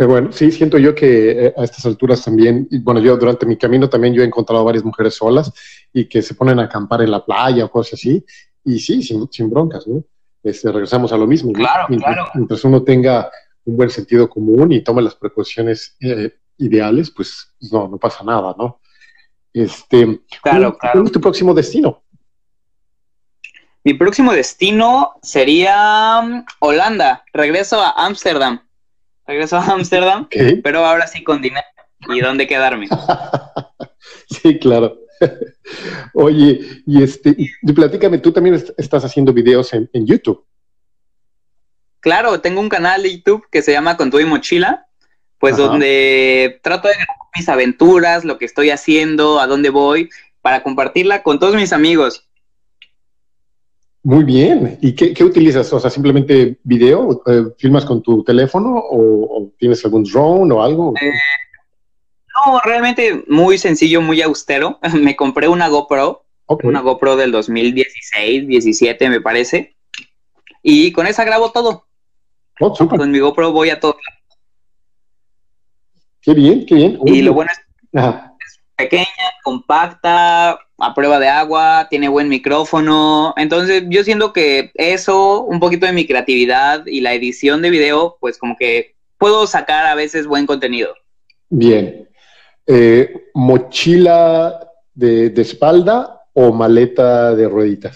Qué 0.01 0.07
bueno, 0.07 0.31
sí, 0.31 0.51
siento 0.51 0.79
yo 0.79 0.95
que 0.95 1.29
eh, 1.29 1.53
a 1.55 1.63
estas 1.63 1.85
alturas 1.85 2.25
también, 2.25 2.67
bueno, 2.81 2.99
yo 2.99 3.15
durante 3.17 3.45
mi 3.45 3.55
camino 3.55 3.87
también 3.87 4.15
yo 4.15 4.23
he 4.23 4.25
encontrado 4.25 4.65
varias 4.65 4.83
mujeres 4.83 5.13
solas 5.13 5.53
y 5.93 6.05
que 6.05 6.23
se 6.23 6.33
ponen 6.33 6.57
a 6.57 6.63
acampar 6.63 7.03
en 7.03 7.11
la 7.11 7.23
playa 7.23 7.65
o 7.65 7.69
cosas 7.69 7.99
así, 7.99 8.25
y 8.65 8.79
sí, 8.79 9.03
sin, 9.03 9.49
broncas, 9.51 9.85
¿no? 9.85 10.03
Este, 10.41 10.71
regresamos 10.71 11.13
a 11.13 11.17
lo 11.17 11.27
mismo. 11.27 11.53
Claro, 11.53 11.85
mientras, 11.87 12.15
claro. 12.15 12.31
Mientras 12.33 12.63
uno 12.63 12.81
tenga 12.81 13.29
un 13.63 13.77
buen 13.77 13.91
sentido 13.91 14.27
común 14.27 14.71
y 14.71 14.83
tome 14.83 15.03
las 15.03 15.13
precauciones 15.13 15.95
eh, 15.99 16.33
ideales, 16.57 17.11
pues 17.11 17.53
no, 17.71 17.87
no 17.87 17.99
pasa 17.99 18.23
nada, 18.23 18.55
¿no? 18.57 18.81
Este, 19.53 20.19
claro, 20.41 20.79
¿cuál, 20.81 21.05
es 21.05 21.11
tu 21.11 21.21
próximo 21.21 21.53
destino? 21.53 22.01
Mi 23.83 23.93
próximo 23.93 24.33
destino 24.33 25.13
sería 25.21 26.23
mm, 26.23 26.45
Holanda. 26.59 27.23
Regreso 27.31 27.79
a 27.79 27.91
Ámsterdam. 28.03 28.61
Regreso 29.31 29.55
a 29.55 29.65
Ámsterdam, 29.65 30.27
pero 30.61 30.85
ahora 30.85 31.07
sí 31.07 31.23
con 31.23 31.41
dinero. 31.41 31.65
¿Y 32.09 32.19
dónde 32.19 32.47
quedarme? 32.47 32.89
sí, 34.29 34.59
claro. 34.59 34.99
Oye, 36.13 36.59
y 36.85 37.01
este, 37.01 37.33
y 37.37 37.71
platícame, 37.71 38.17
tú 38.17 38.33
también 38.33 38.61
estás 38.77 39.05
haciendo 39.05 39.31
videos 39.31 39.73
en, 39.73 39.89
YouTube. 40.05 40.45
Claro, 42.01 42.41
tengo 42.41 42.59
un 42.59 42.67
canal 42.67 43.03
de 43.03 43.15
YouTube 43.15 43.45
que 43.49 43.61
se 43.61 43.71
llama 43.71 43.95
Con 43.95 44.11
tu 44.11 44.19
y 44.19 44.25
mochila, 44.25 44.87
pues 45.39 45.55
donde 45.55 46.59
trato 46.61 46.89
de 46.89 46.95
mis 47.33 47.47
aventuras, 47.47 48.25
lo 48.25 48.37
que 48.37 48.43
estoy 48.43 48.69
haciendo, 48.69 49.39
a 49.39 49.47
dónde 49.47 49.69
voy, 49.69 50.09
para 50.41 50.61
compartirla 50.61 51.23
con 51.23 51.39
todos 51.39 51.55
mis 51.55 51.71
amigos. 51.71 52.27
Muy 54.03 54.23
bien. 54.23 54.79
¿Y 54.81 54.93
qué, 54.93 55.23
utilizas? 55.23 55.71
O 55.73 55.79
sea, 55.79 55.89
simplemente 55.89 56.57
video, 56.63 57.21
eh, 57.27 57.43
filmas 57.57 57.85
con 57.85 58.01
tu 58.01 58.23
teléfono 58.23 58.75
o, 58.75 59.51
tienes 59.59 59.83
algún 59.85 60.03
drone 60.03 60.51
o 60.53 60.63
algo? 60.63 60.93
Eh, 60.99 61.11
no, 62.33 62.59
realmente 62.63 63.23
muy 63.27 63.57
sencillo, 63.59 64.01
muy 64.01 64.21
austero. 64.21 64.79
me 64.93 65.15
compré 65.15 65.47
una 65.47 65.67
GoPro, 65.67 66.25
una 66.63 66.81
GoPro 66.81 67.15
del 67.15 67.31
2016, 67.31 68.47
17 68.47 69.09
me 69.09 69.21
parece. 69.21 69.75
Y 70.63 70.91
con 70.91 71.05
esa 71.05 71.23
grabo 71.23 71.51
todo. 71.51 71.85
Oh, 72.59 72.73
con 72.75 73.11
mi 73.11 73.19
GoPro 73.19 73.51
voy 73.51 73.69
a 73.69 73.79
todo. 73.79 73.97
Qué 76.21 76.33
bien, 76.33 76.65
qué 76.65 76.75
bien. 76.75 76.99
y 77.05 77.21
lo 77.21 77.33
bueno 77.33 77.51
es, 77.51 77.59
es 77.91 78.30
pequeña, 78.83 79.07
compacta, 79.43 80.59
a 80.77 80.93
prueba 80.95 81.19
de 81.19 81.27
agua, 81.27 81.87
tiene 81.89 82.07
buen 82.07 82.29
micrófono. 82.29 83.33
Entonces, 83.37 83.83
yo 83.87 84.03
siento 84.03 84.33
que 84.33 84.71
eso, 84.75 85.41
un 85.43 85.59
poquito 85.59 85.85
de 85.85 85.93
mi 85.93 86.07
creatividad 86.07 86.85
y 86.85 87.01
la 87.01 87.13
edición 87.13 87.61
de 87.61 87.69
video, 87.69 88.17
pues 88.19 88.37
como 88.37 88.55
que 88.57 88.95
puedo 89.17 89.47
sacar 89.47 89.85
a 89.85 89.95
veces 89.95 90.27
buen 90.27 90.45
contenido. 90.45 90.93
Bien. 91.49 92.09
Eh, 92.67 93.29
¿Mochila 93.33 94.59
de, 94.93 95.29
de 95.29 95.41
espalda 95.41 96.21
o 96.33 96.51
maleta 96.51 97.35
de 97.35 97.47
rueditas? 97.47 97.95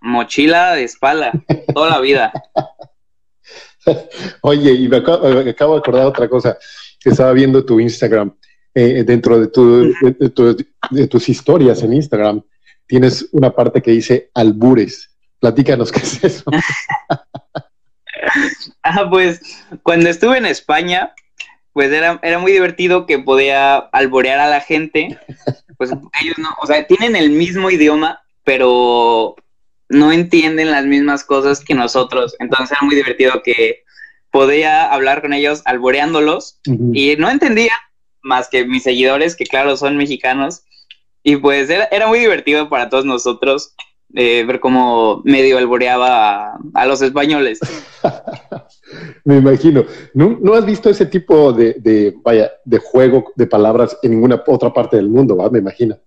Mochila 0.00 0.74
de 0.74 0.84
espalda, 0.84 1.32
toda 1.74 1.90
la 1.90 2.00
vida. 2.00 2.32
Oye, 4.42 4.72
y 4.72 4.88
me 4.88 4.98
acabo, 4.98 5.28
de 5.28 5.50
acordar 5.50 6.06
otra 6.06 6.28
cosa, 6.28 6.58
que 6.98 7.10
estaba 7.10 7.32
viendo 7.32 7.64
tu 7.64 7.80
Instagram, 7.80 8.34
eh, 8.74 9.02
dentro 9.04 9.40
de, 9.40 10.66
de, 10.90 11.06
tus 11.08 11.28
historias 11.28 11.82
en 11.82 11.92
Instagram, 11.92 12.42
tienes 12.86 13.28
una 13.32 13.50
parte 13.50 13.82
que 13.82 13.92
dice 13.92 14.30
albures. 14.34 15.10
Platícanos 15.40 15.90
qué 15.90 16.00
es 16.00 16.24
eso. 16.24 16.44
ah, 18.82 19.08
pues 19.10 19.40
cuando 19.82 20.08
estuve 20.08 20.38
en 20.38 20.46
España, 20.46 21.12
pues 21.72 21.92
era, 21.92 22.20
era 22.22 22.38
muy 22.38 22.52
divertido 22.52 23.06
que 23.06 23.18
podía 23.18 23.76
alborear 23.76 24.38
a 24.38 24.48
la 24.48 24.60
gente. 24.60 25.18
Pues 25.76 25.90
ellos 26.20 26.38
no, 26.38 26.50
o 26.60 26.66
sea, 26.66 26.86
tienen 26.86 27.16
el 27.16 27.30
mismo 27.30 27.70
idioma, 27.70 28.20
pero 28.44 29.34
no 29.88 30.12
entienden 30.12 30.70
las 30.70 30.84
mismas 30.84 31.24
cosas 31.24 31.60
que 31.60 31.74
nosotros. 31.74 32.36
Entonces 32.38 32.72
era 32.72 32.82
muy 32.82 32.94
divertido 32.94 33.42
que 33.42 33.82
podía 34.30 34.86
hablar 34.86 35.22
con 35.22 35.32
ellos 35.32 35.62
alboreándolos 35.64 36.60
y 36.92 37.16
no 37.16 37.28
entendía 37.28 37.72
más 38.22 38.48
que 38.48 38.64
mis 38.64 38.82
seguidores, 38.82 39.36
que 39.36 39.44
claro, 39.44 39.76
son 39.76 39.96
mexicanos. 39.96 40.62
Y 41.22 41.36
pues 41.36 41.68
era, 41.70 42.06
muy 42.06 42.18
divertido 42.18 42.68
para 42.68 42.88
todos 42.88 43.04
nosotros 43.04 43.74
eh, 44.14 44.44
ver 44.46 44.58
cómo 44.58 45.20
medio 45.24 45.58
alboreaba 45.58 46.58
a, 46.74 46.86
los 46.86 47.02
españoles. 47.02 47.60
Me 49.24 49.36
imagino. 49.36 49.84
¿No, 50.14 50.54
has 50.54 50.64
visto 50.64 50.90
ese 50.90 51.06
tipo 51.06 51.52
de, 51.52 51.74
de, 51.74 52.14
vaya, 52.22 52.50
de 52.64 52.78
juego 52.78 53.32
de 53.36 53.46
palabras 53.46 53.96
en 54.02 54.12
ninguna 54.12 54.42
otra 54.46 54.72
parte 54.72 54.96
del 54.96 55.08
mundo, 55.08 55.36
¿va? 55.36 55.50
Me 55.50 55.58
imagino. 55.58 55.98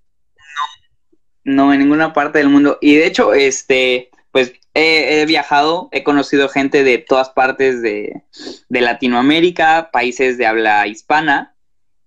No, 1.43 1.73
en 1.73 1.79
ninguna 1.79 2.13
parte 2.13 2.39
del 2.39 2.49
mundo. 2.49 2.77
Y 2.81 2.95
de 2.95 3.05
hecho, 3.05 3.33
este, 3.33 4.09
pues 4.31 4.53
he, 4.73 5.25
viajado, 5.25 5.89
he 5.91 6.03
conocido 6.03 6.49
gente 6.49 6.83
de 6.83 6.97
todas 6.97 7.29
partes 7.29 7.81
de, 7.81 8.23
Latinoamérica, 8.69 9.89
países 9.91 10.37
de 10.37 10.45
habla 10.45 10.87
hispana. 10.87 11.52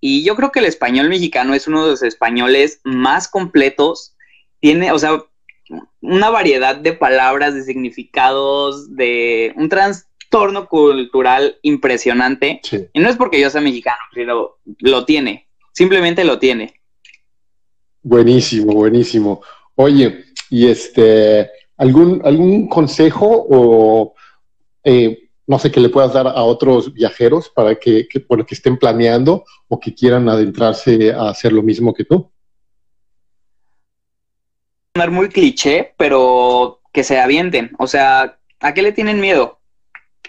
Y 0.09 0.23
yo 0.23 0.37
creo 0.37 0.53
que 0.53 0.61
el 0.61 0.67
español 0.67 1.09
mexicano 1.09 1.53
es 1.53 1.67
uno 1.67 1.83
de 1.83 1.91
los 1.91 2.03
españoles 2.05 2.81
más 2.85 3.27
completos. 3.27 4.15
Tiene, 4.61 4.93
o 4.93 4.99
sea, 5.01 5.21
una 6.01 6.31
variedad 6.31 6.77
de 6.77 6.93
palabras, 6.93 7.57
de 7.57 7.65
significados, 7.65 8.95
de 8.95 9.53
un 9.57 9.69
trastorno 9.69 10.69
cultural 10.69 11.59
impresionante. 11.63 12.61
Y 12.93 13.01
no 13.01 13.09
es 13.09 13.17
porque 13.17 13.41
yo 13.41 13.51
sea 13.51 13.61
mexicano, 13.61 13.99
sino 14.15 14.51
lo 14.79 15.05
tiene. 15.05 15.49
Simplemente 15.73 16.23
lo 16.23 16.39
tiene. 16.39 16.75
Buenísimo, 18.01 18.75
buenísimo. 18.75 19.43
Oye, 19.75 20.25
y 20.51 20.69
este, 20.69 21.51
¿algún, 21.79 22.23
algún 22.25 22.69
consejo 22.69 23.45
o 23.51 24.15
eh, 24.85 25.26
no 25.47 25.59
sé 25.59 25.71
que 25.71 25.81
le 25.81 25.89
puedas 25.89 26.13
dar 26.13 26.27
a 26.27 26.43
otros 26.43 26.93
viajeros 26.93 27.49
para 27.49 27.77
que, 27.77 28.09
que, 28.09 28.25
que 28.25 28.55
estén 28.55 28.77
planeando 28.77 29.45
o 29.69 29.79
que 29.79 29.95
quieran 29.95 30.29
adentrarse 30.29 31.13
a 31.13 31.29
hacer 31.29 31.53
lo 31.53 31.63
mismo 31.63 31.95
que 31.95 32.05
tú? 32.05 32.31
muy 35.11 35.29
cliché, 35.29 35.95
pero 35.99 36.81
que 36.93 37.05
se 37.05 37.21
avienten. 37.21 37.71
O 37.79 37.87
sea, 37.87 38.39
¿a 38.61 38.75
qué 38.75 38.83
le 38.83 38.93
tienen 38.93 39.21
miedo? 39.21 39.61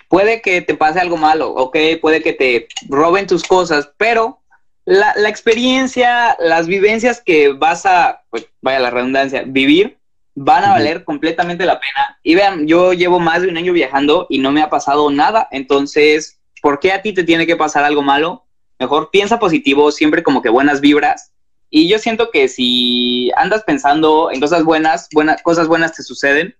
Puede 0.09 0.41
que 0.41 0.61
te 0.61 0.75
pase 0.75 0.99
algo 0.99 1.17
malo, 1.17 1.51
ok, 1.53 1.77
puede 2.01 2.21
que 2.21 2.33
te 2.33 2.67
roben 2.89 3.27
tus 3.27 3.43
cosas, 3.43 3.91
pero 3.97 4.39
la, 4.85 5.13
la 5.17 5.29
experiencia, 5.29 6.37
las 6.39 6.67
vivencias 6.67 7.21
que 7.21 7.53
vas 7.53 7.85
a, 7.85 8.23
pues 8.29 8.47
vaya 8.61 8.79
la 8.79 8.89
redundancia, 8.89 9.43
vivir, 9.45 9.97
van 10.39 10.63
a 10.63 10.69
valer 10.69 11.03
completamente 11.03 11.65
la 11.65 11.79
pena. 11.79 12.19
Y 12.21 12.35
vean, 12.35 12.67
yo 12.67 12.93
llevo 12.93 13.19
más 13.19 13.41
de 13.41 13.47
un 13.47 13.57
año 13.57 13.73
viajando 13.73 14.27
y 14.29 14.37
no 14.37 14.51
me 14.51 14.61
ha 14.61 14.69
pasado 14.69 15.09
nada, 15.09 15.47
entonces, 15.49 16.39
¿por 16.61 16.79
qué 16.79 16.91
a 16.91 17.01
ti 17.01 17.11
te 17.11 17.23
tiene 17.23 17.47
que 17.47 17.55
pasar 17.55 17.83
algo 17.83 18.03
malo? 18.03 18.45
Mejor 18.77 19.09
piensa 19.09 19.39
positivo, 19.39 19.91
siempre 19.91 20.21
como 20.21 20.43
que 20.43 20.49
buenas 20.49 20.79
vibras 20.79 21.31
Y 21.71 21.89
yo 21.89 21.97
siento 21.97 22.29
que 22.29 22.47
si 22.47 23.31
andas 23.35 23.63
pensando 23.63 24.29
en 24.31 24.39
cosas 24.39 24.63
buenas, 24.63 25.07
buenas 25.11 25.41
cosas 25.41 25.67
buenas 25.67 25.93
te 25.93 26.03
suceden. 26.03 26.55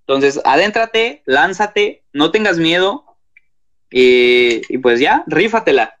Entonces, 0.00 0.40
adéntrate, 0.44 1.22
lánzate, 1.24 2.02
no 2.12 2.32
tengas 2.32 2.58
miedo 2.58 3.04
y, 3.92 4.60
y 4.68 4.78
pues 4.78 4.98
ya, 4.98 5.22
rífatela. 5.28 6.00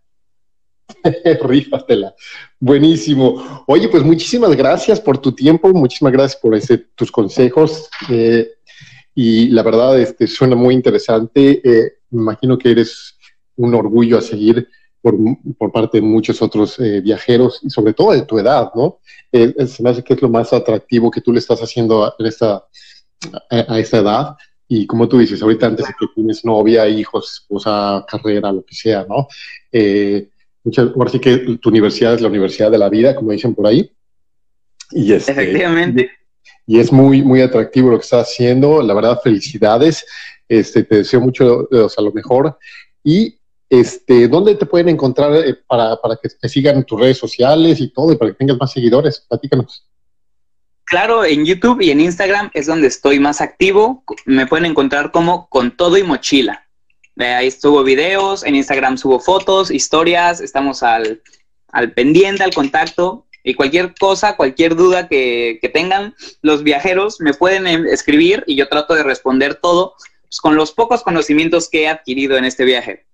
Rífatela. 1.42 2.14
Buenísimo. 2.58 3.64
Oye, 3.66 3.88
pues 3.88 4.02
muchísimas 4.02 4.56
gracias 4.56 5.00
por 5.00 5.18
tu 5.18 5.32
tiempo, 5.32 5.72
muchísimas 5.72 6.12
gracias 6.12 6.40
por 6.40 6.58
tus 6.94 7.10
consejos. 7.10 7.88
Eh, 8.10 8.48
y 9.14 9.48
la 9.48 9.62
verdad, 9.62 9.98
este, 9.98 10.26
suena 10.26 10.56
muy 10.56 10.74
interesante. 10.74 11.60
Eh, 11.64 11.92
me 12.10 12.22
imagino 12.22 12.58
que 12.58 12.70
eres 12.70 13.16
un 13.56 13.74
orgullo 13.74 14.18
a 14.18 14.22
seguir 14.22 14.68
por, 15.00 15.16
por 15.58 15.70
parte 15.70 15.98
de 15.98 16.02
muchos 16.02 16.40
otros 16.42 16.78
eh, 16.80 17.00
viajeros 17.00 17.60
y 17.62 17.70
sobre 17.70 17.92
todo 17.92 18.12
de 18.12 18.22
tu 18.22 18.38
edad, 18.38 18.70
¿no? 18.74 18.98
se 19.32 19.82
me 19.82 19.90
hace 19.90 20.04
que 20.04 20.14
es 20.14 20.22
lo 20.22 20.28
más 20.28 20.52
atractivo 20.52 21.10
que 21.10 21.20
tú 21.20 21.32
le 21.32 21.40
estás 21.40 21.58
haciendo 21.60 22.04
a, 22.04 22.14
esta, 22.20 22.64
a, 23.50 23.78
esta 23.80 23.98
edad. 23.98 24.36
Y 24.68 24.86
como 24.86 25.08
tú 25.08 25.18
dices, 25.18 25.42
ahorita 25.42 25.66
antes 25.66 25.86
de 25.86 25.92
que 25.98 26.06
tienes 26.14 26.44
novia, 26.44 26.86
hijos, 26.88 27.40
esposa, 27.40 28.04
carrera, 28.08 28.52
lo 28.52 28.64
que 28.64 28.76
sea, 28.76 29.04
¿no? 29.08 29.26
Eh, 29.72 30.28
muchas, 30.64 30.88
ahora 30.96 31.10
sí 31.10 31.20
que 31.20 31.38
tu 31.60 31.68
universidad 31.68 32.14
es 32.14 32.20
la 32.20 32.28
universidad 32.28 32.70
de 32.70 32.78
la 32.78 32.88
vida, 32.88 33.14
como 33.14 33.30
dicen 33.30 33.54
por 33.54 33.66
ahí. 33.66 33.90
Y 34.90 35.12
este, 35.12 35.32
Efectivamente. 35.32 36.10
Y 36.66 36.80
es 36.80 36.90
muy, 36.90 37.22
muy 37.22 37.42
atractivo 37.42 37.90
lo 37.90 37.98
que 37.98 38.04
estás 38.04 38.28
haciendo. 38.28 38.82
La 38.82 38.94
verdad, 38.94 39.20
felicidades. 39.22 40.04
Este, 40.48 40.82
te 40.82 40.96
deseo 40.96 41.20
mucho, 41.20 41.68
o 41.70 41.88
sea, 41.88 42.02
lo 42.02 42.12
mejor. 42.12 42.58
Y 43.02 43.38
este, 43.68 44.28
¿dónde 44.28 44.54
te 44.54 44.66
pueden 44.66 44.88
encontrar 44.88 45.34
eh, 45.36 45.56
para, 45.66 45.96
para, 45.96 46.16
que 46.16 46.28
te 46.28 46.48
sigan 46.48 46.76
en 46.76 46.84
tus 46.84 47.00
redes 47.00 47.18
sociales 47.18 47.80
y 47.80 47.88
todo, 47.88 48.12
y 48.12 48.16
para 48.16 48.30
que 48.30 48.38
tengas 48.38 48.58
más 48.58 48.72
seguidores? 48.72 49.24
Platícanos. 49.28 49.86
Claro, 50.84 51.24
en 51.24 51.44
YouTube 51.44 51.80
y 51.80 51.90
en 51.90 52.00
Instagram 52.00 52.50
es 52.54 52.66
donde 52.66 52.88
estoy 52.88 53.18
más 53.18 53.40
activo. 53.40 54.04
Me 54.26 54.46
pueden 54.46 54.66
encontrar 54.66 55.10
como 55.10 55.48
con 55.48 55.76
todo 55.76 55.96
y 55.96 56.02
mochila. 56.02 56.63
Ahí 57.16 57.50
subo 57.50 57.84
videos, 57.84 58.44
en 58.44 58.56
Instagram 58.56 58.98
subo 58.98 59.20
fotos, 59.20 59.70
historias, 59.70 60.40
estamos 60.40 60.82
al, 60.82 61.20
pendiente, 61.94 62.42
al 62.42 62.54
contacto. 62.54 63.26
Y 63.46 63.54
cualquier 63.54 63.94
cosa, 63.94 64.36
cualquier 64.36 64.74
duda 64.74 65.06
que, 65.06 65.60
tengan 65.74 66.14
los 66.40 66.62
viajeros, 66.62 67.20
me 67.20 67.34
pueden 67.34 67.66
em, 67.66 67.86
escribir 67.86 68.42
y 68.46 68.56
yo 68.56 68.68
trato 68.68 68.94
de 68.94 69.02
responder 69.02 69.56
todo 69.56 69.94
pues, 70.22 70.40
con 70.40 70.56
los 70.56 70.72
pocos 70.72 71.02
conocimientos 71.02 71.68
que 71.68 71.82
he 71.82 71.88
adquirido 71.88 72.38
en 72.38 72.46
este 72.46 72.64
viaje. 72.64 73.04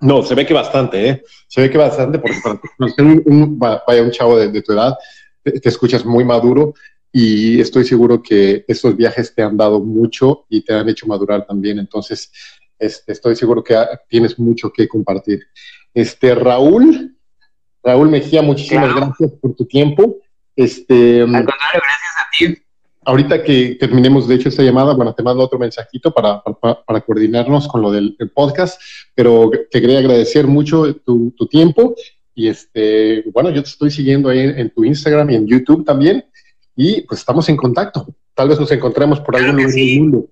No, 0.00 0.22
se 0.22 0.34
ve 0.34 0.46
que 0.46 0.54
bastante, 0.54 1.08
¿eh? 1.08 1.22
Se 1.48 1.60
ve 1.60 1.70
que 1.70 1.78
bastante, 1.78 2.18
porque 2.18 2.38
para 2.42 2.60
un, 2.98 3.22
un, 3.26 3.58
vaya 3.58 4.02
un 4.02 4.10
chavo 4.10 4.36
de, 4.38 4.62
tu 4.62 4.72
edad, 4.72 4.96
te, 5.42 5.68
escuchas 5.68 6.04
muy 6.04 6.24
maduro 6.24 6.74
y 7.12 7.60
estoy 7.60 7.84
seguro 7.84 8.22
que 8.22 8.64
estos 8.66 8.96
viajes 8.96 9.34
te 9.34 9.42
han 9.42 9.56
dado 9.56 9.80
mucho 9.80 10.46
y 10.48 10.62
te 10.62 10.72
han 10.72 10.88
hecho 10.88 11.06
madurar 11.06 11.46
también. 11.46 11.78
Entonces, 11.78 12.30
este, 12.80 13.12
estoy 13.12 13.36
seguro 13.36 13.62
que 13.62 13.76
tienes 14.08 14.38
mucho 14.38 14.72
que 14.72 14.88
compartir. 14.88 15.40
Este, 15.94 16.34
Raúl, 16.34 17.16
Raúl 17.82 18.08
Mejía, 18.08 18.42
muchísimas 18.42 18.94
gracias 18.94 19.32
por 19.40 19.54
tu 19.54 19.66
tiempo. 19.66 20.16
Este, 20.56 21.20
Al 21.22 21.26
contrario, 21.28 21.80
gracias 21.82 22.12
a 22.18 22.26
ti. 22.38 22.62
Ahorita 23.04 23.42
que 23.42 23.76
terminemos, 23.80 24.28
de 24.28 24.34
hecho, 24.34 24.48
esta 24.48 24.62
llamada, 24.62 24.94
bueno, 24.94 25.14
te 25.14 25.22
mando 25.22 25.42
otro 25.42 25.58
mensajito 25.58 26.12
para, 26.12 26.42
para, 26.42 27.00
coordinarnos 27.00 27.66
con 27.66 27.80
lo 27.80 27.90
del 27.90 28.16
podcast, 28.34 28.80
pero 29.14 29.50
te 29.70 29.80
quería 29.80 29.98
agradecer 29.98 30.46
mucho 30.46 30.94
tu, 30.96 31.30
tu, 31.30 31.46
tiempo 31.46 31.94
y 32.34 32.48
este, 32.48 33.24
bueno, 33.32 33.50
yo 33.50 33.62
te 33.62 33.68
estoy 33.68 33.90
siguiendo 33.90 34.28
ahí 34.28 34.40
en, 34.40 34.70
tu 34.70 34.84
Instagram 34.84 35.30
y 35.30 35.34
en 35.34 35.46
YouTube 35.46 35.84
también 35.84 36.24
y 36.76 37.02
pues 37.02 37.20
estamos 37.20 37.48
en 37.48 37.56
contacto. 37.56 38.06
Tal 38.34 38.48
vez 38.48 38.60
nos 38.60 38.70
encontremos 38.70 39.20
por 39.20 39.36
algún 39.36 39.56
lugar 39.56 39.70
del 39.70 40.00
mundo. 40.00 40.28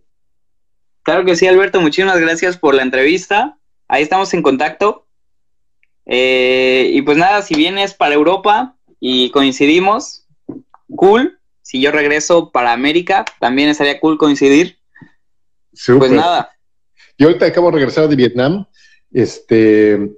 Claro 1.09 1.25
que 1.25 1.37
sí, 1.37 1.47
Alberto, 1.47 1.81
muchísimas 1.81 2.21
gracias 2.21 2.59
por 2.59 2.75
la 2.75 2.83
entrevista. 2.83 3.57
Ahí 3.89 4.03
estamos 4.03 4.35
en 4.35 4.43
contacto. 4.43 5.07
Eh, 6.05 6.91
y 6.93 7.01
pues 7.01 7.17
nada, 7.17 7.41
si 7.41 7.55
vienes 7.55 7.95
para 7.95 8.15
Europa 8.15 8.77
y 9.01 9.31
coincidimos, 9.31 10.27
cool. 10.95 11.41
Si 11.63 11.81
yo 11.81 11.93
regreso 11.93 12.53
para 12.53 12.75
América, 12.75 13.25
también 13.41 13.71
estaría 13.71 13.99
cool 14.01 14.19
coincidir. 14.19 14.81
Pues 15.99 16.13
nada. 16.13 16.51
Yo 17.17 17.29
ahorita 17.29 17.47
acabo 17.47 17.71
de 17.71 17.77
regresar 17.77 18.07
de 18.07 18.15
Vietnam, 18.15 18.67
este, 19.11 20.11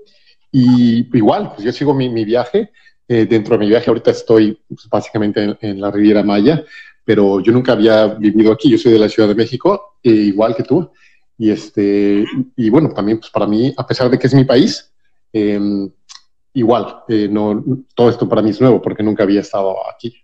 y 0.50 1.16
igual, 1.16 1.52
pues 1.54 1.64
yo 1.64 1.70
sigo 1.70 1.94
mi, 1.94 2.08
viaje. 2.24 2.72
Eh, 3.06 3.26
dentro 3.26 3.54
de 3.54 3.60
mi 3.60 3.68
viaje 3.68 3.90
ahorita 3.90 4.10
estoy 4.10 4.60
pues, 4.66 4.88
básicamente 4.88 5.56
en, 5.60 5.80
la 5.80 5.92
Riviera 5.92 6.24
Maya 6.24 6.64
pero 7.10 7.40
yo 7.40 7.50
nunca 7.50 7.72
había 7.72 8.06
vivido 8.06 8.52
aquí, 8.52 8.70
yo 8.70 8.78
soy 8.78 8.92
de 8.92 8.98
la 9.00 9.08
Ciudad 9.08 9.28
de 9.28 9.34
México, 9.34 9.96
e 10.00 10.10
igual 10.10 10.54
que 10.54 10.62
tú, 10.62 10.92
y, 11.36 11.50
este, 11.50 12.24
y 12.54 12.70
bueno, 12.70 12.90
también 12.90 13.18
pues 13.18 13.32
para 13.32 13.48
mí, 13.48 13.74
a 13.76 13.84
pesar 13.84 14.08
de 14.08 14.16
que 14.16 14.28
es 14.28 14.34
mi 14.34 14.44
país, 14.44 14.92
em, 15.32 15.90
igual, 16.54 17.02
eh, 17.08 17.26
no, 17.28 17.64
todo 17.96 18.10
esto 18.10 18.28
para 18.28 18.42
mí 18.42 18.50
es 18.50 18.60
nuevo 18.60 18.80
porque 18.80 19.02
nunca 19.02 19.24
había 19.24 19.40
estado 19.40 19.74
aquí. 19.92 20.14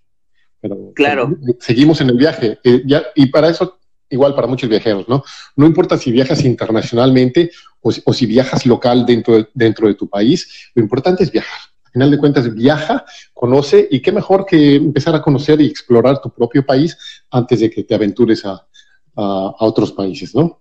Pero, 0.60 0.92
claro. 0.94 1.36
seguimos 1.58 2.00
en 2.02 2.10
el 2.10 2.18
viaje, 2.18 2.60
eh, 2.62 2.84
ya, 2.86 3.02
y 3.16 3.26
para 3.32 3.48
eso, 3.48 3.80
igual 4.08 4.36
para 4.36 4.46
muchos 4.46 4.70
viajeros, 4.70 5.08
¿no? 5.08 5.24
No 5.56 5.66
importa 5.66 5.98
si 5.98 6.12
viajas 6.12 6.44
internacionalmente 6.44 7.50
o, 7.80 7.90
o 8.04 8.12
si 8.12 8.26
viajas 8.26 8.64
local 8.64 9.04
dentro 9.04 9.34
de, 9.34 9.48
dentro 9.54 9.88
de 9.88 9.94
tu 9.94 10.08
país, 10.08 10.70
lo 10.76 10.82
importante 10.84 11.24
es 11.24 11.32
viajar 11.32 11.58
final 11.96 12.10
de 12.10 12.18
cuentas 12.18 12.54
viaja, 12.54 13.06
conoce 13.32 13.88
y 13.90 14.02
qué 14.02 14.12
mejor 14.12 14.44
que 14.44 14.74
empezar 14.74 15.14
a 15.14 15.22
conocer 15.22 15.62
y 15.62 15.66
explorar 15.66 16.20
tu 16.20 16.28
propio 16.28 16.66
país 16.66 17.24
antes 17.30 17.60
de 17.60 17.70
que 17.70 17.84
te 17.84 17.94
aventures 17.94 18.44
a, 18.44 18.66
otros 19.14 19.92
países, 19.92 20.34
¿no? 20.34 20.60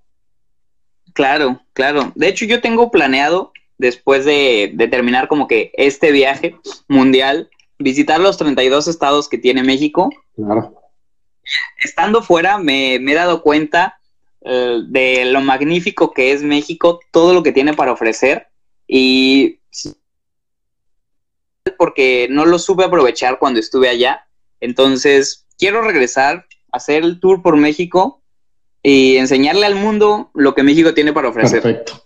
Claro, 1.12 1.60
claro. 1.74 2.13
De 2.15 2.30
hecho, 2.30 2.45
yo 2.45 2.62
tengo 2.62 2.89
planeado, 2.89 3.52
después 3.78 4.24
de, 4.24 4.74
terminar 4.89 5.28
como 5.28 5.45
que 5.45 5.74
este 5.74 6.13
viaje 6.13 6.56
mundial, 6.88 7.50
visitar 7.80 8.21
los 8.21 8.38
32 8.38 8.88
estados 8.88 9.28
que 9.28 9.38
tiene 9.38 9.62
México. 9.62 10.10
Claro. 10.38 10.74
Estando 11.84 12.21
fuera, 12.24 12.60
me, 12.60 12.95
he 12.95 13.13
dado 13.13 13.41
cuenta 13.41 14.00
eh, 14.39 14.80
de 14.88 15.26
lo 15.26 15.41
magnífico 15.41 16.13
que 16.13 16.32
es 16.32 16.43
México, 16.43 17.02
todo 17.12 17.34
lo 17.34 17.43
que 17.43 17.52
tiene 17.52 17.74
para 17.74 17.91
ofrecer. 17.91 18.48
Y 18.88 19.60
porque 21.77 22.27
no 22.29 22.45
lo 22.45 22.59
supe 22.59 22.83
aprovechar 22.83 23.39
cuando 23.39 23.59
estuve 23.59 23.89
allá. 23.89 24.27
Entonces, 24.59 25.45
quiero 25.57 25.81
regresar, 25.81 26.45
hacer 26.71 27.03
el 27.03 27.19
tour 27.19 27.41
por 27.41 27.57
México 27.57 28.21
y 28.81 29.17
enseñarle 29.17 29.65
al 29.65 29.75
mundo 29.75 30.31
lo 30.33 30.53
que 30.53 30.63
México 30.63 30.93
tiene 30.93 31.13
para 31.13 31.29
ofrecer. 31.29 31.61
Perfecto. 31.61 32.05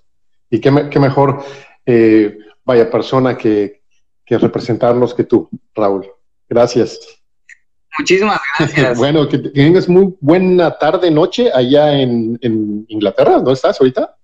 Y 0.50 0.60
qué, 0.60 0.72
mejor, 0.72 1.44
eh, 1.86 2.38
vaya 2.64 2.90
persona 2.90 3.38
que, 3.38 3.82
representarlos 4.28 5.14
que 5.14 5.24
tú, 5.24 5.50
Raúl. 5.74 6.08
Gracias. 6.48 7.00
Muchísimas 7.98 8.40
gracias. 8.58 8.98
bueno, 8.98 9.28
que, 9.28 9.40
tengas 9.40 9.90
muy 9.90 10.16
buena 10.20 10.78
tarde, 10.78 11.10
noche 11.12 11.52
allá 11.54 12.00
en, 12.00 12.38
en 12.42 12.86
Inglaterra. 12.88 13.34
¿Dónde 13.34 13.54
estás 13.54 13.80
ahorita? 13.82 14.19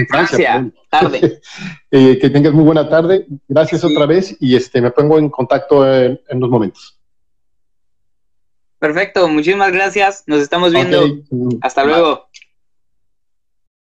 En 0.00 0.06
Francia, 0.06 0.70
tarde. 0.88 1.40
Eh, 1.92 2.18
que 2.20 2.30
tengas 2.30 2.52
muy 2.52 2.62
buena 2.62 2.88
tarde. 2.88 3.26
Gracias 3.48 3.82
otra 3.82 4.06
vez 4.06 4.36
y 4.38 4.54
este 4.54 4.80
me 4.80 4.92
pongo 4.92 5.18
en 5.18 5.28
contacto 5.28 5.84
en, 5.84 6.20
en, 6.28 6.36
unos 6.36 6.50
momentos. 6.50 7.00
Perfecto, 8.78 9.26
muchísimas 9.28 9.72
gracias. 9.72 10.22
Nos 10.26 10.40
estamos 10.40 10.72
viendo. 10.72 11.04
Hasta 11.62 11.84
luego. 11.84 12.29